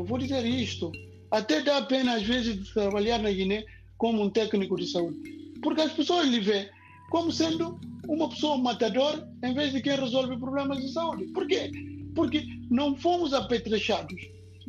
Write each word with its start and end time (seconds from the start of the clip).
Eu 0.00 0.04
vou 0.06 0.16
dizer 0.16 0.46
isto. 0.46 0.90
Até 1.30 1.60
dá 1.60 1.82
pena, 1.82 2.14
às 2.14 2.22
vezes, 2.22 2.72
trabalhar 2.72 3.18
na 3.18 3.30
Guiné 3.30 3.66
como 3.98 4.22
um 4.22 4.30
técnico 4.30 4.74
de 4.76 4.90
saúde. 4.90 5.18
Porque 5.62 5.82
as 5.82 5.92
pessoas 5.92 6.26
lhe 6.26 6.40
vê 6.40 6.70
como 7.10 7.30
sendo 7.30 7.78
uma 8.08 8.30
pessoa 8.30 8.56
matador 8.56 9.22
em 9.44 9.52
vez 9.52 9.72
de 9.72 9.82
quem 9.82 9.94
resolve 9.94 10.38
problemas 10.38 10.78
de 10.78 10.90
saúde. 10.90 11.26
Por 11.34 11.46
quê? 11.46 11.70
Porque 12.14 12.46
não 12.70 12.96
fomos 12.96 13.34
apetrechados 13.34 14.22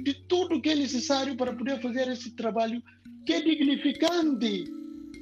de 0.04 0.14
tudo 0.28 0.60
que 0.60 0.72
é 0.72 0.76
necessário 0.76 1.38
para 1.38 1.54
poder 1.54 1.82
fazer 1.82 2.10
esse 2.10 2.32
trabalho 2.32 2.84
que 3.26 3.32
é 3.32 3.42
dignificante. 3.42 4.66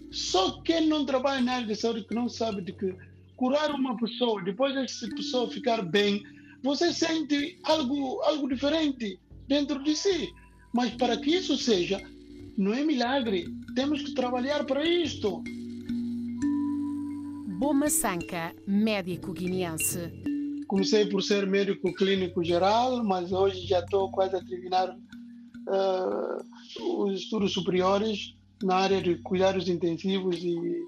Só 0.10 0.60
quem 0.64 0.88
não 0.88 1.06
trabalha 1.06 1.42
na 1.42 1.54
área 1.58 1.68
de 1.68 1.76
saúde 1.76 2.08
que 2.08 2.16
não 2.16 2.28
sabe 2.28 2.64
de 2.64 2.74
que 2.74 2.96
curar 3.36 3.70
uma 3.76 3.96
pessoa, 3.96 4.42
depois 4.42 4.74
dessa 4.74 5.08
pessoa 5.10 5.52
ficar 5.52 5.84
bem, 5.84 6.24
você 6.64 6.92
sente 6.92 7.60
algo, 7.64 8.20
algo 8.24 8.50
diferente 8.50 9.20
dentro 9.50 9.84
de 9.84 9.96
si. 9.96 10.32
Mas 10.72 10.92
para 10.92 11.18
que 11.18 11.32
isso 11.32 11.58
seja, 11.58 12.00
não 12.56 12.74
é 12.74 12.84
milagre. 12.84 13.46
Temos 13.76 14.04
que 14.04 14.14
trabalhar 14.14 14.64
para 14.66 14.88
isto. 14.88 15.44
Boma 17.60 17.90
Sanca, 17.90 18.54
médico 18.66 19.34
guineense. 19.34 20.14
Comecei 20.68 21.08
por 21.08 21.24
ser 21.24 21.48
médico 21.48 21.92
clínico 21.96 22.44
geral, 22.44 23.04
mas 23.04 23.32
hoje 23.32 23.66
já 23.66 23.80
estou 23.80 24.12
quase 24.12 24.36
a 24.36 24.46
terminar 24.46 24.96
uh, 24.96 27.04
os 27.04 27.22
estudos 27.22 27.52
superiores 27.52 28.36
na 28.64 28.76
área 28.76 29.02
de 29.02 29.16
cuidados 29.16 29.68
intensivos 29.68 30.38
e, 30.44 30.86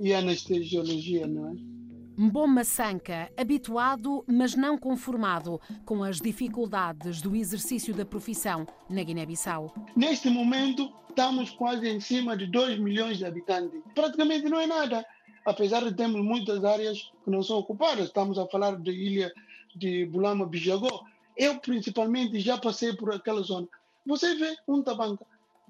e 0.00 0.14
anestesiologia, 0.14 1.26
não 1.26 1.50
é? 1.50 1.77
Mboma 2.18 2.64
Sanka, 2.64 3.30
habituado, 3.36 4.24
mas 4.26 4.56
não 4.56 4.76
conformado 4.76 5.60
com 5.84 6.02
as 6.02 6.20
dificuldades 6.20 7.22
do 7.22 7.36
exercício 7.36 7.94
da 7.94 8.04
profissão 8.04 8.66
na 8.90 9.04
Guiné-Bissau. 9.04 9.72
Neste 9.94 10.28
momento, 10.28 10.92
estamos 11.08 11.50
quase 11.50 11.88
em 11.88 12.00
cima 12.00 12.36
de 12.36 12.46
2 12.46 12.80
milhões 12.80 13.18
de 13.18 13.24
habitantes. 13.24 13.80
Praticamente 13.94 14.48
não 14.48 14.58
é 14.58 14.66
nada, 14.66 15.06
apesar 15.44 15.84
de 15.84 15.94
termos 15.94 16.20
muitas 16.20 16.64
áreas 16.64 17.08
que 17.24 17.30
não 17.30 17.40
são 17.40 17.58
ocupadas. 17.58 18.06
Estamos 18.06 18.36
a 18.36 18.48
falar 18.48 18.72
da 18.72 18.90
ilha 18.90 19.32
de 19.76 20.04
Bulama 20.06 20.44
Bijagó. 20.44 21.04
Eu, 21.36 21.60
principalmente, 21.60 22.40
já 22.40 22.58
passei 22.58 22.96
por 22.96 23.14
aquela 23.14 23.42
zona. 23.42 23.68
Você 24.04 24.34
vê 24.34 24.56
um 24.66 24.82
tabanca 24.82 25.24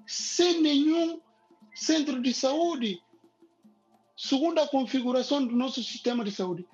sem 0.07 0.63
nenhum 0.63 1.21
centro 1.75 2.19
de 2.19 2.33
saúde 2.33 2.99
Segundo 4.21 4.59
a 4.59 4.67
configuração 4.67 5.47
do 5.47 5.55
nosso 5.55 5.81
sistema 5.81 6.25
de 6.25 6.31
saúde, 6.31 6.67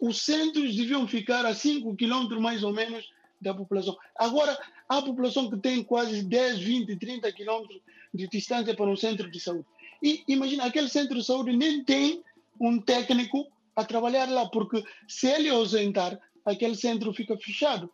os 0.00 0.22
centros 0.22 0.74
deviam 0.74 1.06
ficar 1.06 1.44
a 1.44 1.54
5 1.54 1.94
quilômetros 1.94 2.40
mais 2.40 2.62
ou 2.62 2.72
menos 2.72 3.06
da 3.38 3.52
população. 3.52 3.94
Agora, 4.16 4.58
há 4.88 5.02
população 5.02 5.50
que 5.50 5.58
tem 5.58 5.84
quase 5.84 6.22
10, 6.22 6.58
20, 6.58 6.96
30 6.96 7.30
quilômetros 7.32 7.82
de 8.14 8.26
distância 8.28 8.74
para 8.74 8.86
um 8.86 8.96
centro 8.96 9.30
de 9.30 9.38
saúde. 9.38 9.66
E 10.02 10.24
imagina, 10.26 10.64
aquele 10.64 10.88
centro 10.88 11.16
de 11.18 11.22
saúde 11.22 11.54
nem 11.54 11.84
tem 11.84 12.24
um 12.58 12.80
técnico 12.80 13.46
a 13.76 13.84
trabalhar 13.84 14.30
lá, 14.30 14.48
porque 14.48 14.82
se 15.06 15.26
ele 15.26 15.50
ausentar, 15.50 16.18
aquele 16.46 16.74
centro 16.74 17.12
fica 17.12 17.36
fechado. 17.36 17.92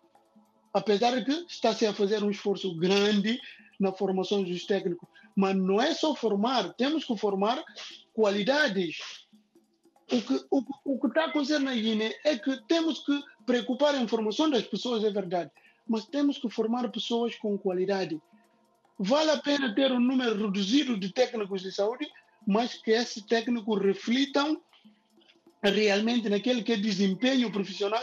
Apesar 0.73 1.19
de 1.19 1.25
que 1.25 1.53
está-se 1.53 1.85
a 1.87 1.93
fazer 1.93 2.23
um 2.23 2.31
esforço 2.31 2.73
grande 2.77 3.41
na 3.81 3.93
formação 3.93 4.45
dos 4.45 4.65
técnicos. 4.65 5.09
Mas 5.35 5.57
não 5.57 5.83
é 5.83 5.93
só 5.93 6.15
formar, 6.15 6.73
temos 6.75 7.05
que 7.05 7.17
formar 7.17 7.65
qualidades. 8.13 8.99
O 10.11 10.21
que, 10.21 10.45
o, 10.51 10.63
o 10.85 11.01
que 11.01 11.07
está 11.07 11.25
a 11.25 11.27
acontecer 11.27 11.59
na 11.59 11.75
Guiné 11.75 12.15
é 12.25 12.37
que 12.37 12.57
temos 12.67 13.05
que 13.05 13.19
preocupar 13.47 13.95
a 13.95 14.01
informação 14.01 14.51
das 14.51 14.65
pessoas, 14.65 15.05
é 15.05 15.11
verdade, 15.11 15.51
mas 15.89 16.07
temos 16.07 16.39
que 16.39 16.51
formar 16.51 16.91
pessoas 16.91 17.35
com 17.37 17.57
qualidade. 17.57 18.21
Vale 18.99 19.31
a 19.31 19.39
pena 19.39 19.75
ter 19.75 19.91
um 19.91 20.01
número 20.01 20.47
reduzido 20.47 20.99
de 20.99 21.13
técnicos 21.13 21.63
de 21.63 21.73
saúde, 21.73 22.07
mas 22.47 22.75
que 22.75 22.91
esses 22.91 23.23
técnicos 23.25 23.81
reflitam 23.81 24.61
realmente 25.63 26.29
naquele 26.29 26.63
que 26.63 26.73
é 26.73 26.77
desempenho 26.77 27.51
profissional, 27.51 28.03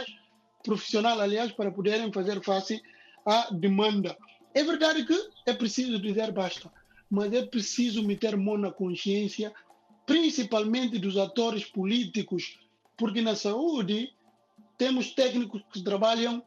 profissional, 0.64 1.20
aliás, 1.20 1.52
para 1.52 1.72
poderem 1.72 2.12
fazer 2.12 2.42
face 2.44 2.82
à 3.26 3.50
demanda. 3.52 4.18
É 4.54 4.64
verdade 4.64 5.06
que 5.06 5.30
é 5.46 5.54
preciso 5.54 6.00
dizer 6.00 6.32
basta, 6.32 6.72
mas 7.10 7.32
é 7.34 7.46
preciso 7.46 8.04
meter 8.04 8.36
mão 8.36 8.58
na 8.58 8.72
consciência 8.72 9.54
principalmente 10.10 10.98
dos 10.98 11.18
atores 11.18 11.66
políticos, 11.66 12.58
porque 12.98 13.22
na 13.22 13.36
saúde 13.36 14.12
temos 14.76 15.12
técnicos 15.12 15.62
que 15.72 15.84
trabalham 15.84 16.42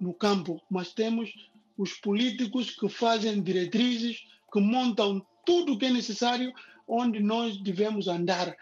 no 0.00 0.14
campo, 0.14 0.62
mas 0.70 0.94
temos 0.94 1.30
os 1.76 1.92
políticos 1.92 2.70
que 2.70 2.88
fazem 2.88 3.42
diretrizes, 3.42 4.24
que 4.50 4.60
montam 4.60 5.20
tudo 5.44 5.74
o 5.74 5.78
que 5.78 5.84
é 5.84 5.90
necessário 5.90 6.50
onde 6.88 7.20
nós 7.20 7.58
devemos 7.58 8.08
andar. 8.08 8.56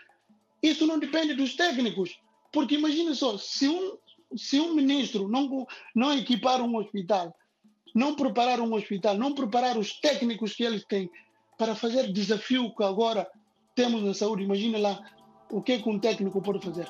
Isso 0.60 0.84
não 0.84 0.98
depende 0.98 1.34
dos 1.34 1.54
técnicos, 1.54 2.18
porque 2.50 2.74
imagine 2.74 3.14
só, 3.14 3.38
se 3.38 3.68
um, 3.68 3.96
se 4.36 4.58
um 4.58 4.74
ministro 4.74 5.28
não, 5.28 5.64
não 5.94 6.12
equipar 6.12 6.60
um 6.60 6.76
hospital, 6.76 7.32
não 7.94 8.16
preparar 8.16 8.60
um 8.60 8.74
hospital, 8.74 9.16
não 9.16 9.32
preparar 9.32 9.78
os 9.78 9.92
técnicos 10.00 10.54
que 10.54 10.64
eles 10.64 10.84
têm 10.84 11.08
para 11.56 11.76
fazer 11.76 12.12
desafio 12.12 12.74
que 12.74 12.82
agora 12.82 13.30
temos 13.74 14.02
na 14.04 14.14
saúde, 14.14 14.44
imagina 14.44 14.78
lá 14.78 15.00
o 15.50 15.60
que, 15.60 15.72
é 15.72 15.78
que 15.78 15.88
um 15.88 15.98
técnico 15.98 16.40
pode 16.40 16.64
fazer. 16.64 16.86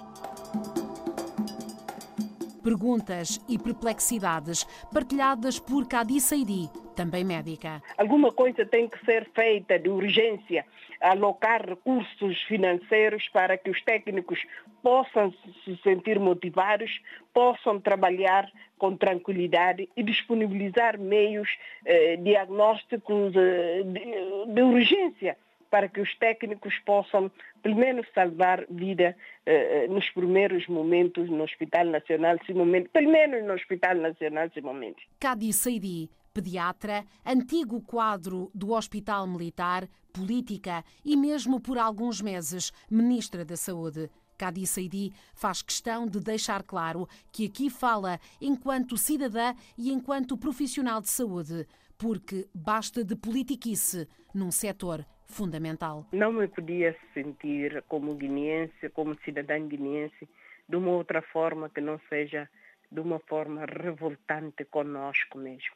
Perguntas 2.62 3.40
e 3.48 3.58
perplexidades 3.58 4.64
partilhadas 4.92 5.58
por 5.58 5.86
Cadi 5.86 6.20
Saidi, 6.20 6.70
também 6.96 7.24
médica. 7.24 7.82
Alguma 7.98 8.32
coisa 8.32 8.64
tem 8.64 8.88
que 8.88 9.02
ser 9.04 9.28
feita 9.34 9.78
de 9.78 9.90
urgência, 9.90 10.64
alocar 11.00 11.66
recursos 11.66 12.40
financeiros 12.42 13.28
para 13.30 13.58
que 13.58 13.70
os 13.70 13.82
técnicos 13.82 14.38
possam 14.82 15.32
se 15.64 15.76
sentir 15.82 16.18
motivados, 16.18 17.00
possam 17.34 17.80
trabalhar 17.80 18.50
com 18.78 18.96
tranquilidade 18.96 19.88
e 19.94 20.02
disponibilizar 20.02 20.98
meios 20.98 21.48
eh, 21.84 22.16
diagnósticos 22.16 23.34
eh, 23.36 23.82
de, 23.84 24.54
de 24.54 24.62
urgência 24.62 25.36
para 25.74 25.88
que 25.88 26.00
os 26.00 26.16
técnicos 26.18 26.72
possam, 26.86 27.28
pelo 27.60 27.74
menos, 27.74 28.06
salvar 28.14 28.64
vida 28.70 29.16
eh, 29.44 29.88
nos 29.88 30.08
primeiros 30.10 30.68
momentos 30.68 31.28
no 31.28 31.42
Hospital 31.42 31.86
Nacional 31.86 32.36
Momento, 32.54 32.90
pelo 32.90 33.10
menos 33.10 33.44
no 33.44 33.54
Hospital 33.54 33.96
Nacional 33.96 34.48
Momento. 34.62 35.02
Cadi 35.18 35.52
Seidi, 35.52 36.08
pediatra, 36.32 37.04
antigo 37.26 37.82
quadro 37.82 38.52
do 38.54 38.70
Hospital 38.70 39.26
Militar, 39.26 39.88
política 40.12 40.84
e 41.04 41.16
mesmo 41.16 41.58
por 41.58 41.76
alguns 41.76 42.22
meses 42.22 42.70
ministra 42.88 43.44
da 43.44 43.56
Saúde. 43.56 44.08
Cadi 44.38 44.68
Seidi 44.68 45.12
faz 45.34 45.60
questão 45.60 46.06
de 46.06 46.20
deixar 46.20 46.62
claro 46.62 47.08
que 47.32 47.46
aqui 47.46 47.68
fala 47.68 48.20
enquanto 48.40 48.96
cidadã 48.96 49.56
e 49.76 49.90
enquanto 49.90 50.38
profissional 50.38 51.00
de 51.00 51.10
saúde, 51.10 51.66
porque 51.98 52.46
basta 52.54 53.02
de 53.02 53.16
politiquice 53.16 54.06
num 54.32 54.52
setor 54.52 55.04
fundamental. 55.26 56.06
Não 56.12 56.32
me 56.32 56.48
podia 56.48 56.96
sentir 57.12 57.82
como 57.88 58.14
guineense, 58.14 58.88
como 58.90 59.18
cidadã 59.24 59.66
guineense, 59.66 60.28
de 60.68 60.76
uma 60.76 60.90
outra 60.90 61.22
forma 61.22 61.68
que 61.68 61.80
não 61.80 62.00
seja 62.08 62.48
de 62.90 63.00
uma 63.00 63.18
forma 63.18 63.64
revoltante 63.66 64.64
conosco 64.66 65.38
mesmo, 65.38 65.74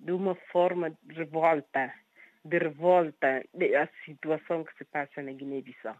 de 0.00 0.12
uma 0.12 0.34
forma 0.34 0.90
de 1.02 1.14
revolta, 1.14 1.92
de 2.44 2.58
revolta 2.58 3.44
da 3.52 3.88
situação 4.04 4.64
que 4.64 4.76
se 4.76 4.84
passa 4.84 5.22
na 5.22 5.32
Guiné-Bissau. 5.32 5.96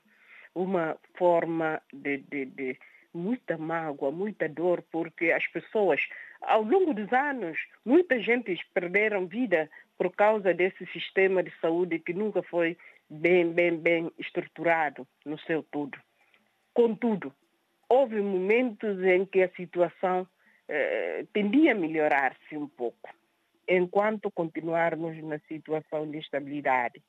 Uma 0.55 0.97
forma 1.17 1.83
de, 1.93 2.19
de, 2.19 2.47
de 2.47 2.79
muita 3.13 3.57
mágoa, 3.57 4.11
muita 4.11 4.49
dor, 4.49 4.83
porque 4.91 5.31
as 5.31 5.47
pessoas, 5.47 6.01
ao 6.43 6.63
longo 6.63 6.93
dos 6.93 7.13
anos, 7.13 7.59
muita 7.85 8.19
gente 8.21 8.59
perderam 8.73 9.27
vida 9.27 9.71
por 9.97 10.15
causa 10.15 10.53
desse 10.53 10.87
sistema 10.87 11.43
de 11.43 11.53
saúde 11.61 11.99
que 11.99 12.13
nunca 12.13 12.43
foi 12.43 12.77
bem, 13.09 13.53
bem, 13.53 13.77
bem 13.77 14.11
estruturado 14.19 15.07
no 15.25 15.39
seu 15.41 15.63
todo. 15.63 15.99
Contudo, 16.73 17.33
houve 17.89 18.21
momentos 18.21 19.03
em 19.03 19.25
que 19.25 19.43
a 19.43 19.49
situação 19.51 20.27
eh, 20.69 21.25
tendia 21.33 21.73
a 21.73 21.75
melhorar-se 21.75 22.57
um 22.57 22.67
pouco. 22.67 23.09
Enquanto 23.69 24.31
continuarmos 24.31 25.17
na 25.23 25.39
situação 25.41 26.11
de 26.11 26.19
estabilidade 26.19 27.03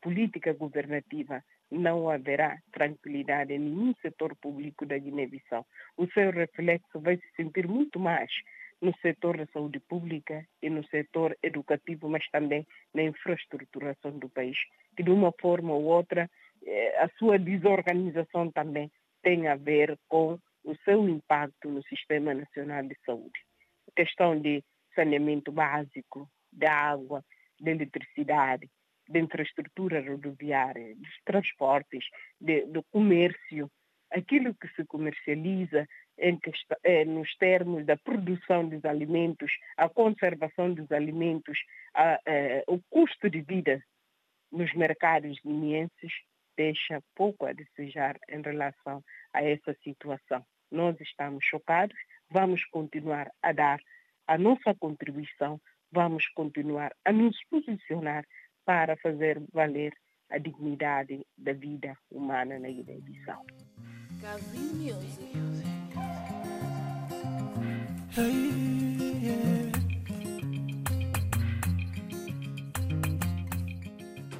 política 0.00 0.52
governativa, 0.52 1.42
não 1.70 2.08
haverá 2.08 2.58
tranquilidade 2.72 3.52
em 3.52 3.58
nenhum 3.58 3.94
setor 4.00 4.34
público 4.36 4.86
da 4.86 4.96
Guiné-Bissau. 4.96 5.66
O 5.96 6.06
seu 6.08 6.30
reflexo 6.30 7.00
vai 7.00 7.16
se 7.16 7.30
sentir 7.36 7.68
muito 7.68 7.98
mais 7.98 8.30
no 8.80 8.94
setor 8.98 9.36
da 9.36 9.46
saúde 9.46 9.80
pública 9.80 10.46
e 10.62 10.70
no 10.70 10.86
setor 10.88 11.36
educativo, 11.42 12.08
mas 12.08 12.26
também 12.30 12.66
na 12.94 13.02
infraestruturação 13.02 14.18
do 14.18 14.28
país, 14.28 14.56
que 14.96 15.02
de 15.02 15.10
uma 15.10 15.32
forma 15.40 15.72
ou 15.72 15.84
outra 15.84 16.30
eh, 16.64 17.02
a 17.02 17.08
sua 17.18 17.38
desorganização 17.38 18.50
também 18.50 18.90
tem 19.22 19.48
a 19.48 19.56
ver 19.56 19.98
com 20.08 20.38
o 20.64 20.76
seu 20.84 21.08
impacto 21.08 21.68
no 21.68 21.82
Sistema 21.84 22.34
Nacional 22.34 22.82
de 22.84 22.96
Saúde. 23.04 23.40
A 23.88 23.92
questão 23.96 24.38
de 24.38 24.62
saneamento 24.94 25.50
básico, 25.50 26.28
da 26.52 26.72
água, 26.72 27.24
da 27.60 27.70
eletricidade, 27.70 28.68
da 29.08 29.18
infraestrutura 29.18 30.00
rodoviária, 30.00 30.94
dos 30.94 31.20
transportes, 31.24 32.04
de, 32.40 32.66
do 32.66 32.82
comércio, 32.90 33.70
aquilo 34.10 34.54
que 34.54 34.68
se 34.74 34.84
comercializa 34.84 35.86
questão, 36.40 36.76
é, 36.82 37.04
nos 37.04 37.34
termos 37.36 37.86
da 37.86 37.96
produção 37.96 38.68
dos 38.68 38.84
alimentos, 38.84 39.52
a 39.76 39.88
conservação 39.88 40.72
dos 40.72 40.90
alimentos, 40.90 41.58
a, 41.94 42.20
é, 42.26 42.64
o 42.66 42.80
custo 42.90 43.30
de 43.30 43.40
vida 43.40 43.82
nos 44.50 44.72
mercados 44.74 45.38
guineenses 45.44 46.12
deixa 46.56 47.00
pouco 47.14 47.46
a 47.46 47.52
desejar 47.52 48.18
em 48.28 48.42
relação 48.42 49.02
a 49.32 49.42
essa 49.42 49.74
situação. 49.84 50.44
Nós 50.70 51.00
estamos 51.00 51.44
chocados, 51.44 51.96
vamos 52.30 52.64
continuar 52.66 53.30
a 53.42 53.52
dar 53.52 53.80
a 54.26 54.36
nossa 54.36 54.74
contribuição, 54.74 55.60
vamos 55.90 56.26
continuar 56.34 56.92
a 57.04 57.12
nos 57.12 57.36
posicionar 57.48 58.24
para 58.64 58.96
fazer 58.96 59.40
valer 59.52 59.94
a 60.30 60.38
dignidade 60.38 61.24
da 61.36 61.52
vida 61.52 61.96
humana 62.10 62.58
na 62.58 62.68
Guiné-Bissau. 62.68 63.46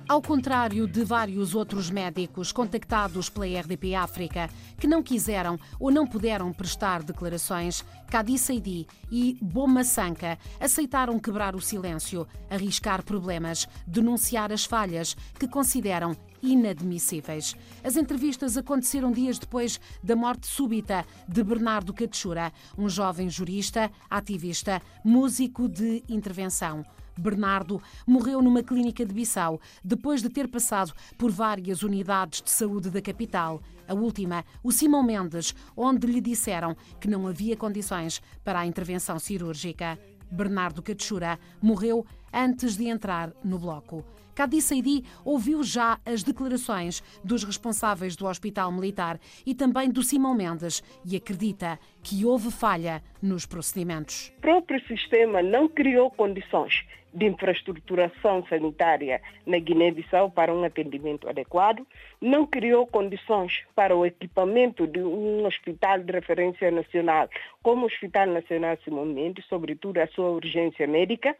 Ao 0.08 0.22
contrário 0.22 0.88
de 0.88 1.04
vários 1.04 1.54
outros 1.54 1.90
médicos 1.90 2.50
contactados 2.50 3.28
pela 3.28 3.46
RDP 3.46 3.94
África, 3.94 4.48
que 4.76 4.86
não 4.86 5.02
quiseram 5.02 5.58
ou 5.78 5.90
não 5.90 6.06
puderam 6.06 6.50
prestar 6.50 7.02
declarações, 7.02 7.84
Kadi 8.10 8.38
Seidi 8.38 8.86
e 9.12 9.38
Boma 9.40 9.84
Sanka 9.84 10.38
aceitaram 10.58 11.20
quebrar 11.20 11.54
o 11.54 11.60
silêncio, 11.60 12.26
arriscar 12.48 13.04
problemas, 13.04 13.68
denunciar 13.86 14.50
as 14.50 14.64
falhas 14.64 15.14
que 15.38 15.46
consideram 15.46 16.16
inadmissíveis. 16.42 17.54
As 17.82 17.96
entrevistas 17.96 18.56
aconteceram 18.56 19.12
dias 19.12 19.38
depois 19.38 19.80
da 20.02 20.16
morte 20.16 20.46
súbita 20.46 21.04
de 21.28 21.42
Bernardo 21.42 21.92
Catechura, 21.92 22.52
um 22.76 22.88
jovem 22.88 23.28
jurista, 23.28 23.90
ativista, 24.10 24.82
músico 25.04 25.68
de 25.68 26.02
intervenção. 26.08 26.84
Bernardo 27.18 27.82
morreu 28.06 28.40
numa 28.40 28.62
clínica 28.62 29.04
de 29.04 29.12
Bissau 29.12 29.60
depois 29.84 30.22
de 30.22 30.28
ter 30.28 30.48
passado 30.48 30.92
por 31.18 31.30
várias 31.30 31.82
unidades 31.82 32.40
de 32.40 32.50
saúde 32.50 32.90
da 32.90 33.02
capital. 33.02 33.60
A 33.88 33.94
última, 33.94 34.44
o 34.62 34.70
Simão 34.70 35.02
Mendes, 35.02 35.54
onde 35.76 36.06
lhe 36.06 36.20
disseram 36.20 36.76
que 37.00 37.08
não 37.08 37.26
havia 37.26 37.56
condições 37.56 38.22
para 38.44 38.60
a 38.60 38.66
intervenção 38.66 39.18
cirúrgica. 39.18 39.98
Bernardo 40.30 40.82
Catechura 40.82 41.38
morreu 41.60 42.06
antes 42.32 42.76
de 42.76 42.86
entrar 42.86 43.32
no 43.42 43.58
bloco. 43.58 44.04
Cadi 44.38 44.62
Saidi 44.62 45.02
ouviu 45.24 45.64
já 45.64 45.98
as 46.06 46.22
declarações 46.22 47.02
dos 47.24 47.42
responsáveis 47.42 48.14
do 48.14 48.24
Hospital 48.24 48.70
Militar 48.70 49.18
e 49.44 49.52
também 49.52 49.90
do 49.90 50.00
Simão 50.00 50.32
Mendes 50.32 50.80
e 51.04 51.16
acredita 51.16 51.76
que 52.04 52.24
houve 52.24 52.52
falha 52.52 53.02
nos 53.20 53.44
procedimentos. 53.46 54.32
O 54.38 54.40
próprio 54.40 54.80
sistema 54.86 55.42
não 55.42 55.68
criou 55.68 56.08
condições 56.08 56.86
de 57.12 57.26
infraestruturação 57.26 58.46
sanitária 58.48 59.20
na 59.44 59.58
Guiné-Bissau 59.58 60.30
para 60.30 60.54
um 60.54 60.62
atendimento 60.62 61.28
adequado, 61.28 61.84
não 62.20 62.46
criou 62.46 62.86
condições 62.86 63.64
para 63.74 63.96
o 63.96 64.06
equipamento 64.06 64.86
de 64.86 65.00
um 65.00 65.46
hospital 65.46 65.98
de 65.98 66.12
referência 66.12 66.70
nacional, 66.70 67.28
como 67.60 67.82
o 67.82 67.86
Hospital 67.86 68.26
Nacional 68.26 68.78
Simão 68.84 69.04
Mendes, 69.04 69.44
sobretudo 69.46 69.98
a 69.98 70.06
sua 70.06 70.30
urgência 70.30 70.86
médica, 70.86 71.34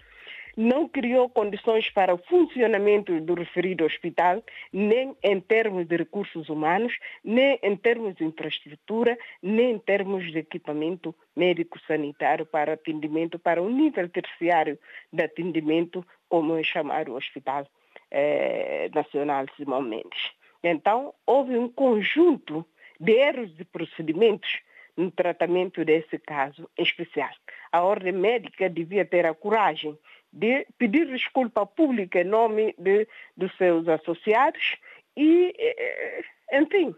não 0.56 0.89
criou 0.89 1.29
condições 1.29 1.91
para 1.91 2.15
o 2.15 2.19
funcionamento 2.19 3.21
do 3.21 3.35
referido 3.35 3.85
hospital, 3.85 4.43
nem 4.73 5.17
em 5.23 5.41
termos 5.41 5.87
de 5.87 5.97
recursos 5.97 6.49
humanos, 6.49 6.97
nem 7.25 7.59
em 7.62 7.77
termos 7.77 8.15
de 8.15 8.25
infraestrutura, 8.25 9.19
nem 9.43 9.73
em 9.73 9.79
termos 9.79 10.31
de 10.31 10.39
equipamento 10.39 11.15
médico-sanitário 11.37 12.47
para 12.47 12.75
atendimento, 12.75 13.39
para 13.39 13.62
o 13.62 13.71
nível 13.71 14.09
terciário 14.09 14.79
de 15.12 15.23
atendimento, 15.23 16.05
como 16.29 16.56
é 16.56 16.62
chamar 16.62 17.09
o 17.09 17.15
Hospital 17.15 17.67
eh, 18.11 18.91
Nacional 18.95 19.47
Simão 19.56 19.83
Mendes. 19.83 20.33
Então, 20.62 21.15
houve 21.25 21.56
um 21.56 21.69
conjunto 21.69 22.65
de 22.99 23.12
erros 23.12 23.55
de 23.56 23.65
procedimentos 23.65 24.61
no 24.97 25.12
tratamento 25.12 25.85
desse 25.85 26.19
caso 26.19 26.69
especial. 26.77 27.31
A 27.71 27.83
ordem 27.83 28.12
médica 28.12 28.69
devia 28.69 29.05
ter 29.05 29.25
a 29.25 29.33
coragem 29.33 29.97
de 30.33 30.67
pedir 30.77 31.07
desculpa 31.07 31.67
pública 31.67 32.21
em 32.21 32.25
nome 32.25 32.75
de, 32.79 33.09
dos 33.37 33.55
seus 33.57 33.89
associados 33.89 34.77
e, 35.17 35.55
eh, 35.59 36.25
enfim, 36.53 36.95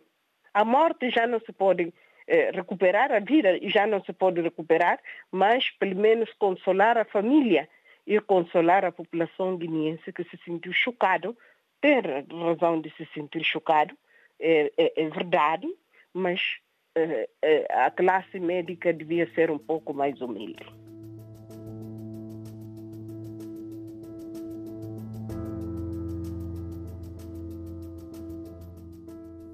a 0.53 0.65
morte 0.65 1.11
já 1.11 1.27
não 1.27 1.41
se 1.41 1.53
pode 1.53 1.93
eh, 2.27 2.50
recuperar, 2.53 3.12
a 3.12 3.21
vida 3.21 3.59
já 3.69 3.87
não 3.87 4.03
se 4.05 4.12
pode 4.12 4.41
recuperar, 4.41 5.00
mas 5.31 5.71
pelo 5.71 5.97
menos 5.97 6.32
consolar 6.35 6.99
a 6.99 7.05
família 7.05 7.69
e 8.06 8.21
consolar 8.21 8.85
a 8.85 8.93
população 8.93 9.56
guineense 9.56 10.12
que 10.12 10.25
se 10.25 10.37
sentiu 10.44 10.73
chocado, 10.73 11.37
tem 11.81 12.00
razão 12.00 12.81
de 12.81 12.91
se 12.91 13.06
sentir 13.15 13.44
chocado, 13.44 13.97
é, 14.38 14.73
é, 14.76 15.03
é 15.03 15.09
verdade, 15.09 15.67
mas 16.12 16.59
é, 16.94 17.29
a 17.71 17.91
classe 17.91 18.38
médica 18.38 18.93
devia 18.93 19.33
ser 19.35 19.50
um 19.50 19.59
pouco 19.59 19.94
mais 19.94 20.21
humilde. 20.21 20.89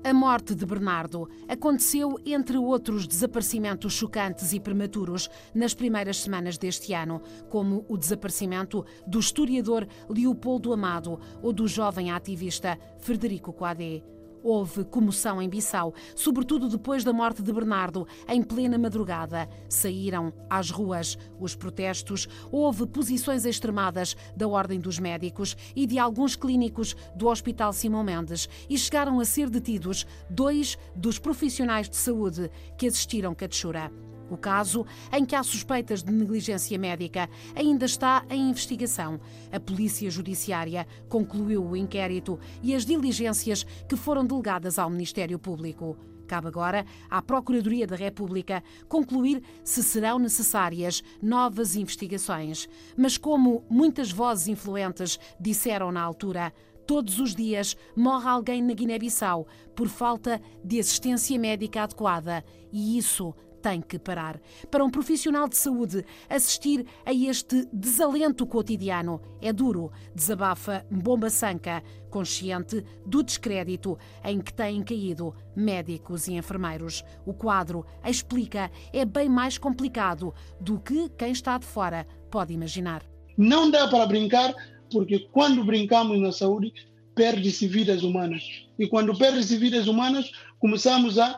A 0.06 0.14
morte 0.14 0.55
de 0.55 0.64
Bernardo 0.64 1.29
aconteceu 1.49 2.17
entre 2.25 2.56
outros 2.56 3.08
desaparecimentos 3.08 3.93
chocantes 3.93 4.53
e 4.53 4.61
prematuros 4.61 5.29
nas 5.53 5.75
primeiras 5.75 6.19
semanas 6.19 6.56
deste 6.56 6.94
ano, 6.94 7.20
como 7.49 7.85
o 7.88 7.97
desaparecimento 7.97 8.87
do 9.05 9.19
historiador 9.19 9.85
Leopoldo 10.08 10.73
Amado 10.73 11.19
ou 11.43 11.53
do 11.53 11.67
jovem 11.67 12.12
ativista 12.12 12.79
Frederico 13.00 13.53
Coadé. 13.53 14.15
Houve 14.48 14.84
comoção 14.84 15.43
em 15.43 15.48
Bissau, 15.48 15.93
sobretudo 16.14 16.69
depois 16.69 17.02
da 17.02 17.12
morte 17.12 17.43
de 17.43 17.53
Bernardo, 17.53 18.06
em 18.29 18.41
plena 18.41 18.79
madrugada. 18.79 19.48
Saíram 19.69 20.32
às 20.48 20.70
ruas 20.70 21.19
os 21.41 21.56
protestos, 21.56 22.29
houve 22.53 22.86
posições 22.86 23.44
extremadas 23.44 24.15
da 24.36 24.46
Ordem 24.46 24.79
dos 24.79 25.00
Médicos 25.00 25.56
e 25.74 25.84
de 25.84 25.98
alguns 25.98 26.36
clínicos 26.36 26.94
do 27.17 27.26
Hospital 27.26 27.72
Simão 27.72 28.05
Mendes 28.05 28.48
e 28.70 28.79
chegaram 28.79 29.19
a 29.19 29.24
ser 29.24 29.50
detidos 29.50 30.06
dois 30.31 30.79
dos 30.94 31.19
profissionais 31.19 31.91
de 31.91 31.96
saúde 31.96 32.48
que 32.79 32.86
assistiram 32.86 33.34
Catechura. 33.34 33.91
O 34.30 34.36
caso, 34.36 34.84
em 35.12 35.24
que 35.24 35.36
há 35.36 35.42
suspeitas 35.42 36.02
de 36.02 36.12
negligência 36.12 36.78
médica, 36.78 37.28
ainda 37.54 37.84
está 37.84 38.24
em 38.28 38.50
investigação. 38.50 39.20
A 39.52 39.60
Polícia 39.60 40.10
Judiciária 40.10 40.86
concluiu 41.08 41.64
o 41.64 41.76
inquérito 41.76 42.38
e 42.62 42.74
as 42.74 42.84
diligências 42.84 43.64
que 43.88 43.96
foram 43.96 44.26
delegadas 44.26 44.78
ao 44.78 44.90
Ministério 44.90 45.38
Público. 45.38 45.96
Cabe 46.26 46.48
agora 46.48 46.84
à 47.08 47.22
Procuradoria 47.22 47.86
da 47.86 47.94
República 47.94 48.62
concluir 48.88 49.42
se 49.62 49.82
serão 49.82 50.18
necessárias 50.18 51.02
novas 51.22 51.76
investigações. 51.76 52.68
Mas, 52.96 53.16
como 53.16 53.64
muitas 53.70 54.10
vozes 54.10 54.48
influentes 54.48 55.18
disseram 55.38 55.92
na 55.92 56.02
altura, 56.02 56.52
todos 56.86 57.18
os 57.18 57.34
dias 57.34 57.76
morre 57.96 58.28
alguém 58.28 58.62
na 58.62 58.74
Guiné-Bissau 58.74 59.46
por 59.74 59.88
falta 59.88 60.40
de 60.64 60.78
assistência 60.78 61.38
médica 61.38 61.82
adequada 61.82 62.44
e 62.72 62.98
isso 62.98 63.34
tem 63.67 63.81
que 63.81 63.99
parar. 63.99 64.41
Para 64.70 64.85
um 64.85 64.91
profissional 64.91 65.49
de 65.49 65.56
saúde, 65.56 66.05
assistir 66.31 66.87
a 67.05 67.13
este 67.13 67.67
desalento 67.73 68.46
cotidiano 68.46 69.20
é 69.43 69.53
duro, 69.53 69.91
desabafa 70.15 70.87
Bomba 70.89 71.29
Sanca, 71.29 71.82
consciente 72.08 72.85
do 73.05 73.25
descrédito 73.25 73.99
em 74.25 74.41
que 74.41 74.55
têm 74.55 74.85
caído 74.85 75.35
médicos 75.56 76.29
e 76.29 76.35
enfermeiros. 76.35 77.03
O 77.27 77.35
quadro, 77.35 77.85
explica, 78.05 78.70
é 78.93 79.05
bem 79.05 79.29
mais 79.29 79.58
complicado 79.58 80.32
do 80.61 80.79
que 80.79 81.08
quem 81.19 81.32
está 81.32 81.58
de 81.58 81.67
fora 81.67 82.06
pode 82.31 82.55
imaginar. 82.55 83.03
Não 83.37 83.69
dá 83.69 83.89
para 83.89 84.06
brincar, 84.06 84.55
porque 84.93 85.27
quando 85.32 85.65
brincamos 85.65 86.20
na 86.20 86.31
saúde, 86.31 86.73
perde-se 87.17 87.67
vidas 87.67 88.05
humanas. 88.05 88.69
E 88.79 88.87
quando 88.87 89.19
perde-se 89.19 89.56
vidas 89.56 89.89
humanas, 89.89 90.31
começamos 90.61 91.19
a 91.19 91.37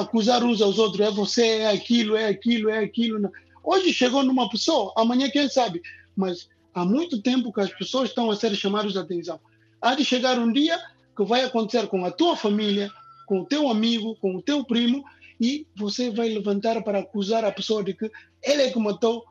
acusar 0.00 0.44
uns 0.44 0.60
aos 0.60 0.78
outros, 0.78 1.06
é 1.06 1.10
você, 1.10 1.46
é 1.58 1.70
aquilo, 1.70 2.16
é 2.16 2.26
aquilo, 2.26 2.70
é 2.70 2.78
aquilo. 2.78 3.30
Hoje 3.62 3.92
chegou 3.92 4.22
numa 4.22 4.48
pessoa, 4.48 4.92
amanhã 4.96 5.28
quem 5.30 5.48
sabe, 5.48 5.82
mas 6.16 6.48
há 6.74 6.84
muito 6.84 7.20
tempo 7.20 7.52
que 7.52 7.60
as 7.60 7.72
pessoas 7.72 8.08
estão 8.08 8.30
a 8.30 8.36
ser 8.36 8.54
chamadas 8.54 8.92
de 8.92 8.98
atenção. 8.98 9.40
Há 9.80 9.94
de 9.94 10.04
chegar 10.04 10.38
um 10.38 10.52
dia 10.52 10.78
que 11.16 11.24
vai 11.24 11.44
acontecer 11.44 11.86
com 11.88 12.04
a 12.04 12.10
tua 12.10 12.36
família, 12.36 12.90
com 13.26 13.40
o 13.40 13.44
teu 13.44 13.68
amigo, 13.68 14.16
com 14.16 14.36
o 14.36 14.42
teu 14.42 14.64
primo, 14.64 15.04
e 15.40 15.66
você 15.76 16.10
vai 16.10 16.28
levantar 16.28 16.82
para 16.82 17.00
acusar 17.00 17.44
a 17.44 17.52
pessoa 17.52 17.84
de 17.84 17.94
que 17.94 18.10
ele 18.42 18.62
é 18.62 18.70
que 18.70 18.78
matou 18.78 19.24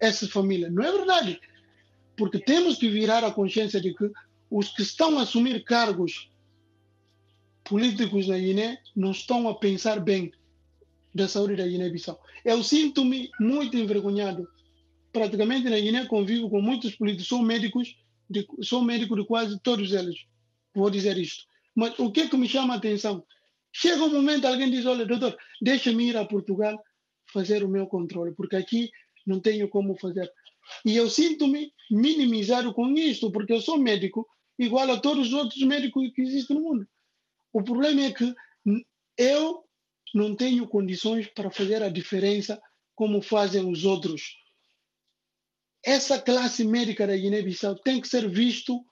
essa 0.00 0.26
família. 0.28 0.70
Não 0.70 0.82
é 0.82 0.92
verdade. 0.92 1.40
Porque 2.16 2.38
temos 2.38 2.78
que 2.78 2.88
virar 2.88 3.22
a 3.24 3.30
consciência 3.30 3.80
de 3.80 3.94
que 3.94 4.10
os 4.50 4.68
que 4.70 4.82
estão 4.82 5.18
a 5.18 5.22
assumir 5.22 5.62
cargos 5.64 6.30
políticos 7.68 8.28
na 8.28 8.38
Guiné 8.38 8.78
não 8.94 9.10
estão 9.10 9.48
a 9.48 9.54
pensar 9.54 10.00
bem 10.00 10.32
da 11.14 11.28
saúde 11.28 11.56
da 11.56 11.66
Guiné-Bissau. 11.66 12.20
Eu 12.44 12.62
sinto-me 12.62 13.30
muito 13.40 13.76
envergonhado. 13.76 14.48
Praticamente 15.12 15.68
na 15.68 15.78
Guiné 15.78 16.06
convivo 16.06 16.48
com 16.50 16.60
muitos 16.60 16.94
políticos, 16.94 17.28
sou 17.28 17.42
médicos, 17.42 17.96
de, 18.28 18.46
sou 18.62 18.82
médico 18.82 19.16
de 19.16 19.24
quase 19.26 19.58
todos 19.60 19.92
eles. 19.92 20.26
Vou 20.74 20.90
dizer 20.90 21.16
isto. 21.16 21.44
Mas 21.74 21.98
o 21.98 22.10
que 22.10 22.22
é 22.22 22.28
que 22.28 22.36
me 22.36 22.48
chama 22.48 22.74
a 22.74 22.76
atenção? 22.76 23.24
Chega 23.72 24.04
um 24.04 24.12
momento, 24.12 24.46
alguém 24.46 24.70
diz: 24.70 24.86
Olha, 24.86 25.04
doutor, 25.04 25.36
deixa-me 25.60 26.08
ir 26.08 26.16
a 26.16 26.24
Portugal 26.24 26.78
fazer 27.32 27.64
o 27.64 27.68
meu 27.68 27.86
controle, 27.86 28.34
porque 28.34 28.56
aqui 28.56 28.90
não 29.26 29.40
tenho 29.40 29.68
como 29.68 29.96
fazer. 29.96 30.30
E 30.84 30.96
eu 30.96 31.08
sinto-me 31.08 31.72
minimizado 31.90 32.72
com 32.72 32.88
isto, 32.92 33.30
porque 33.30 33.52
eu 33.52 33.60
sou 33.60 33.78
médico, 33.78 34.26
igual 34.58 34.90
a 34.90 34.98
todos 34.98 35.28
os 35.28 35.32
outros 35.32 35.62
médicos 35.62 36.10
que 36.14 36.22
existem 36.22 36.56
no 36.56 36.62
mundo. 36.62 36.88
O 37.56 37.64
problema 37.64 38.02
é 38.02 38.12
que 38.12 38.34
eu 39.16 39.64
não 40.12 40.36
tenho 40.36 40.68
condições 40.68 41.26
para 41.28 41.50
fazer 41.50 41.82
a 41.82 41.88
diferença 41.88 42.60
como 42.94 43.22
fazem 43.22 43.66
os 43.66 43.82
outros. 43.82 44.36
Essa 45.82 46.20
classe 46.20 46.64
médica 46.64 47.06
da 47.06 47.16
Guiné-Bissau 47.16 47.76
tem 47.76 47.98
que 47.98 48.08
ser 48.08 48.28
visto 48.28 48.84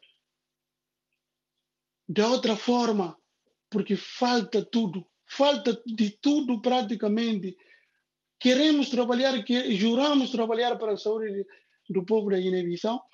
de 2.08 2.22
outra 2.22 2.56
forma, 2.56 3.18
porque 3.68 3.96
falta 3.96 4.64
tudo, 4.64 5.06
falta 5.26 5.78
de 5.84 6.16
tudo 6.22 6.62
praticamente. 6.62 7.54
Queremos 8.40 8.88
trabalhar, 8.88 9.44
juramos 9.72 10.30
trabalhar 10.30 10.74
para 10.78 10.94
a 10.94 10.96
saúde 10.96 11.44
do 11.90 12.02
povo 12.02 12.30
da 12.30 12.40
Guiné-Bissau, 12.40 13.04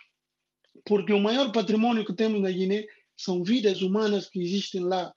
porque 0.84 1.12
o 1.12 1.18
maior 1.18 1.50
patrimônio 1.50 2.06
que 2.06 2.14
temos 2.14 2.40
na 2.40 2.52
Guiné 2.52 2.86
são 3.16 3.42
vidas 3.42 3.82
humanas 3.82 4.30
que 4.30 4.40
existem 4.40 4.84
lá. 4.84 5.12